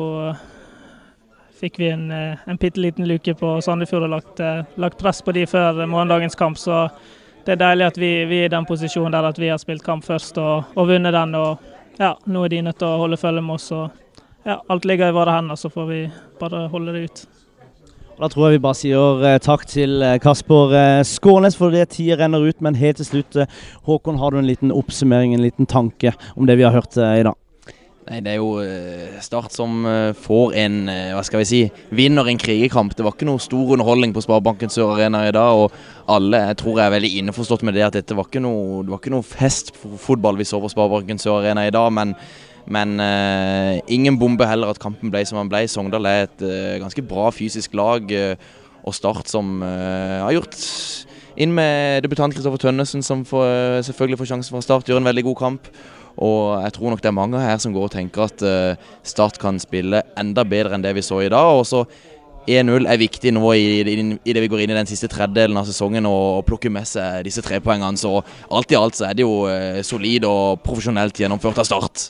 fikk 1.60 1.80
vi 1.82 1.90
en, 1.90 2.06
en 2.14 2.60
bitte 2.62 2.78
liten 2.80 3.08
luke 3.10 3.34
på 3.40 3.56
Sandefjord 3.64 4.06
og 4.06 4.14
lagt, 4.14 4.44
lagt, 4.80 5.00
press 5.02 5.18
på 5.26 5.34
de 5.34 5.48
før 5.50 5.82
morgendagens 5.82 6.38
kamp. 6.38 6.60
Så 6.62 6.84
det 7.44 7.55
er 7.55 7.61
deilig 7.61 7.87
at 7.88 7.98
vi, 7.98 8.12
vi, 8.29 8.42
er 8.42 8.50
i 8.50 8.53
den 8.53 8.66
posisjonen 8.68 9.14
der 9.14 9.31
at 9.31 9.38
vi 9.40 9.50
har 9.50 9.59
spilt 9.61 9.85
kamp 9.85 10.05
først 10.05 10.38
og, 10.38 10.70
og 10.76 10.88
vunnet 10.90 11.14
den. 11.16 11.35
Og 11.38 12.00
ja, 12.00 12.14
nå 12.26 12.44
er 12.44 12.53
de 12.53 12.62
nødt 12.68 12.81
til 12.81 12.88
å 12.88 13.00
holde 13.03 13.20
følge 13.20 13.42
med 13.44 13.57
oss. 13.57 13.70
Og 13.76 13.90
ja, 14.46 14.61
alt 14.61 14.88
ligger 14.88 15.11
i 15.11 15.16
våre 15.16 15.37
hender, 15.37 15.59
så 15.61 15.72
får 15.72 15.90
vi 15.90 16.00
bare 16.40 16.66
holde 16.72 16.96
det 16.96 17.05
ut. 17.09 17.26
Da 18.20 18.29
tror 18.29 18.50
jeg 18.50 18.59
vi 18.59 18.64
bare 18.66 18.76
sier 18.76 19.38
takk 19.40 19.62
til 19.64 20.03
Kasper 20.20 20.74
Skånes, 21.09 21.57
for 21.57 21.72
det 21.72 21.87
tida 21.94 22.18
renner 22.20 22.44
ut. 22.44 22.59
Men 22.61 22.76
helt 22.76 23.00
til 23.00 23.09
slutt, 23.09 23.38
Håkon, 23.88 24.20
har 24.20 24.33
du 24.33 24.42
en 24.42 24.48
liten 24.48 24.74
oppsummering, 24.76 25.33
en 25.33 25.46
liten 25.46 25.68
tanke 25.68 26.12
om 26.37 26.44
det 26.48 26.61
vi 26.61 26.68
har 26.68 26.76
hørt 26.76 27.00
i 27.00 27.24
dag? 27.24 27.38
Nei, 28.08 28.20
Det 28.24 28.32
er 28.32 28.38
jo 28.40 28.60
eh, 28.64 29.18
Start 29.20 29.52
som 29.52 29.84
eh, 29.86 30.12
får 30.16 30.54
en 30.62 30.76
eh, 30.88 31.12
hva 31.12 31.22
skal 31.26 31.42
vi 31.42 31.48
si, 31.48 31.60
vinner 31.94 32.30
en 32.30 32.40
krigerkamp. 32.40 32.94
Det 32.96 33.04
var 33.04 33.12
ikke 33.12 33.28
noe 33.28 33.42
stor 33.42 33.74
underholdning 33.76 34.14
på 34.16 34.22
Sparebanken 34.24 34.72
Sør 34.72 34.94
Arena 34.94 35.26
i 35.28 35.34
dag. 35.36 35.58
Og 35.60 35.74
alle 36.10 36.40
jeg 36.48 36.60
tror 36.62 36.78
jeg 36.78 36.86
er 36.86 36.94
veldig 36.96 37.10
innforstått 37.20 37.64
med 37.68 37.76
det 37.76 37.84
at 37.86 37.98
dette 37.98 38.16
var 38.16 38.30
ikke 38.30 38.42
noe, 38.42 38.80
det 38.86 38.94
var 38.94 39.02
ikke 39.02 39.12
noe 39.12 39.26
fest 39.26 39.74
for 39.76 40.00
fotball 40.00 40.40
vi 40.40 40.48
så 40.48 40.62
på 40.62 40.72
Sparebanken 40.72 41.20
Sør 41.20 41.42
Arena 41.42 41.66
i 41.68 41.74
dag. 41.74 41.92
Men, 41.92 42.16
men 42.70 42.96
uh, 43.02 43.76
ingen 43.92 44.18
bombe 44.20 44.48
heller 44.48 44.72
at 44.72 44.80
kampen 44.80 45.12
ble 45.12 45.22
som 45.28 45.42
den 45.42 45.52
ble. 45.52 45.66
Sogndal 45.68 46.08
er 46.08 46.24
et 46.24 46.42
uh, 46.44 46.80
ganske 46.80 47.04
bra 47.04 47.28
fysisk 47.36 47.76
lag. 47.78 48.08
Uh, 48.08 48.56
og 48.80 48.96
Start 48.96 49.28
som 49.28 49.60
har 49.60 50.32
gjort 50.32 50.56
inn 51.36 51.52
med 51.52 52.00
debutant 52.00 52.32
Kristoffer 52.32 52.62
Tønnesen, 52.62 53.04
som 53.04 53.26
får, 53.28 53.82
selvfølgelig 53.84 54.18
får 54.22 54.30
sjansen 54.30 54.54
fra 54.56 54.62
start, 54.64 54.88
gjør 54.88 55.02
en 55.02 55.08
veldig 55.10 55.24
god 55.26 55.36
kamp. 55.36 55.68
Og 56.18 56.62
jeg 56.64 56.75
tror 56.77 56.92
nok 56.92 57.03
det 57.03 57.11
er 57.11 57.16
mange 57.16 57.40
her 57.42 57.59
som 57.62 57.75
går 57.75 57.88
og 57.88 57.92
tenker 57.94 58.27
at 58.27 58.42
uh, 58.44 58.88
Start 59.07 59.38
kan 59.40 59.61
spille 59.62 60.03
enda 60.18 60.44
bedre 60.44 60.77
enn 60.77 60.85
det 60.85 60.94
vi 60.96 61.05
så 61.05 61.23
i 61.25 61.31
dag. 61.33 61.61
Og 61.61 61.66
så 61.68 61.85
1-0 62.51 62.88
er 62.88 63.01
viktig 63.01 63.33
nå 63.37 63.53
i, 63.53 63.81
i, 63.83 63.96
i, 64.25 64.33
det 64.35 64.42
vi 64.42 64.49
går 64.51 64.64
inn 64.64 64.73
i 64.73 64.79
den 64.79 64.88
siste 64.88 65.11
tredjedelen 65.12 65.59
av 65.61 65.68
sesongen 65.68 66.09
og, 66.09 66.40
plukker 66.49 66.73
med 66.73 66.88
seg 66.88 67.23
disse 67.29 67.44
tre 67.44 67.61
poengene. 67.62 68.01
Så 68.01 68.16
alt 68.51 68.73
i 68.73 68.79
alt 68.79 68.99
så 68.99 69.11
er 69.11 69.18
det 69.18 69.27
jo 69.27 69.44
uh, 69.46 69.83
solid 69.87 70.27
og 70.29 70.64
profesjonelt 70.66 71.20
gjennomført 71.20 71.61
av 71.62 71.68
Start. 71.68 72.09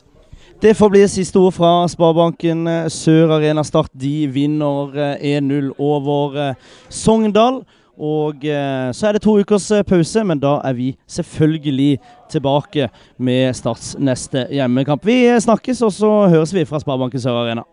Det 0.61 0.75
får 0.77 0.91
bli 0.93 1.01
siste 1.09 1.39
ord 1.41 1.55
fra 1.55 1.69
Sparebanken 1.89 2.67
eh, 2.69 2.89
Sør 2.93 3.31
Arena 3.39 3.63
Start. 3.65 3.89
De 3.97 4.27
vinner 4.29 4.93
1-0 5.17 5.71
over 5.81 6.53
Sogndal. 6.85 7.63
Og 7.99 8.45
eh, 8.45 8.91
så 8.95 9.07
er 9.07 9.17
det 9.17 9.23
to 9.25 9.35
ukers 9.39 9.71
eh, 9.71 9.83
pause, 9.87 10.23
men 10.23 10.39
da 10.39 10.59
er 10.63 10.77
vi 10.77 10.93
selvfølgelig 11.07 11.99
tilbake 12.31 12.89
med 13.19 13.53
Starts 13.57 13.95
neste 13.99 14.47
hjemmekamp. 14.51 15.05
Vi 15.05 15.25
snakkes, 15.39 15.81
og 15.81 15.93
så 15.93 16.11
høres 16.31 16.53
vi 16.55 16.65
fra 16.65 16.79
Sparebanken 16.79 17.21
Sør 17.21 17.43
Arena. 17.43 17.67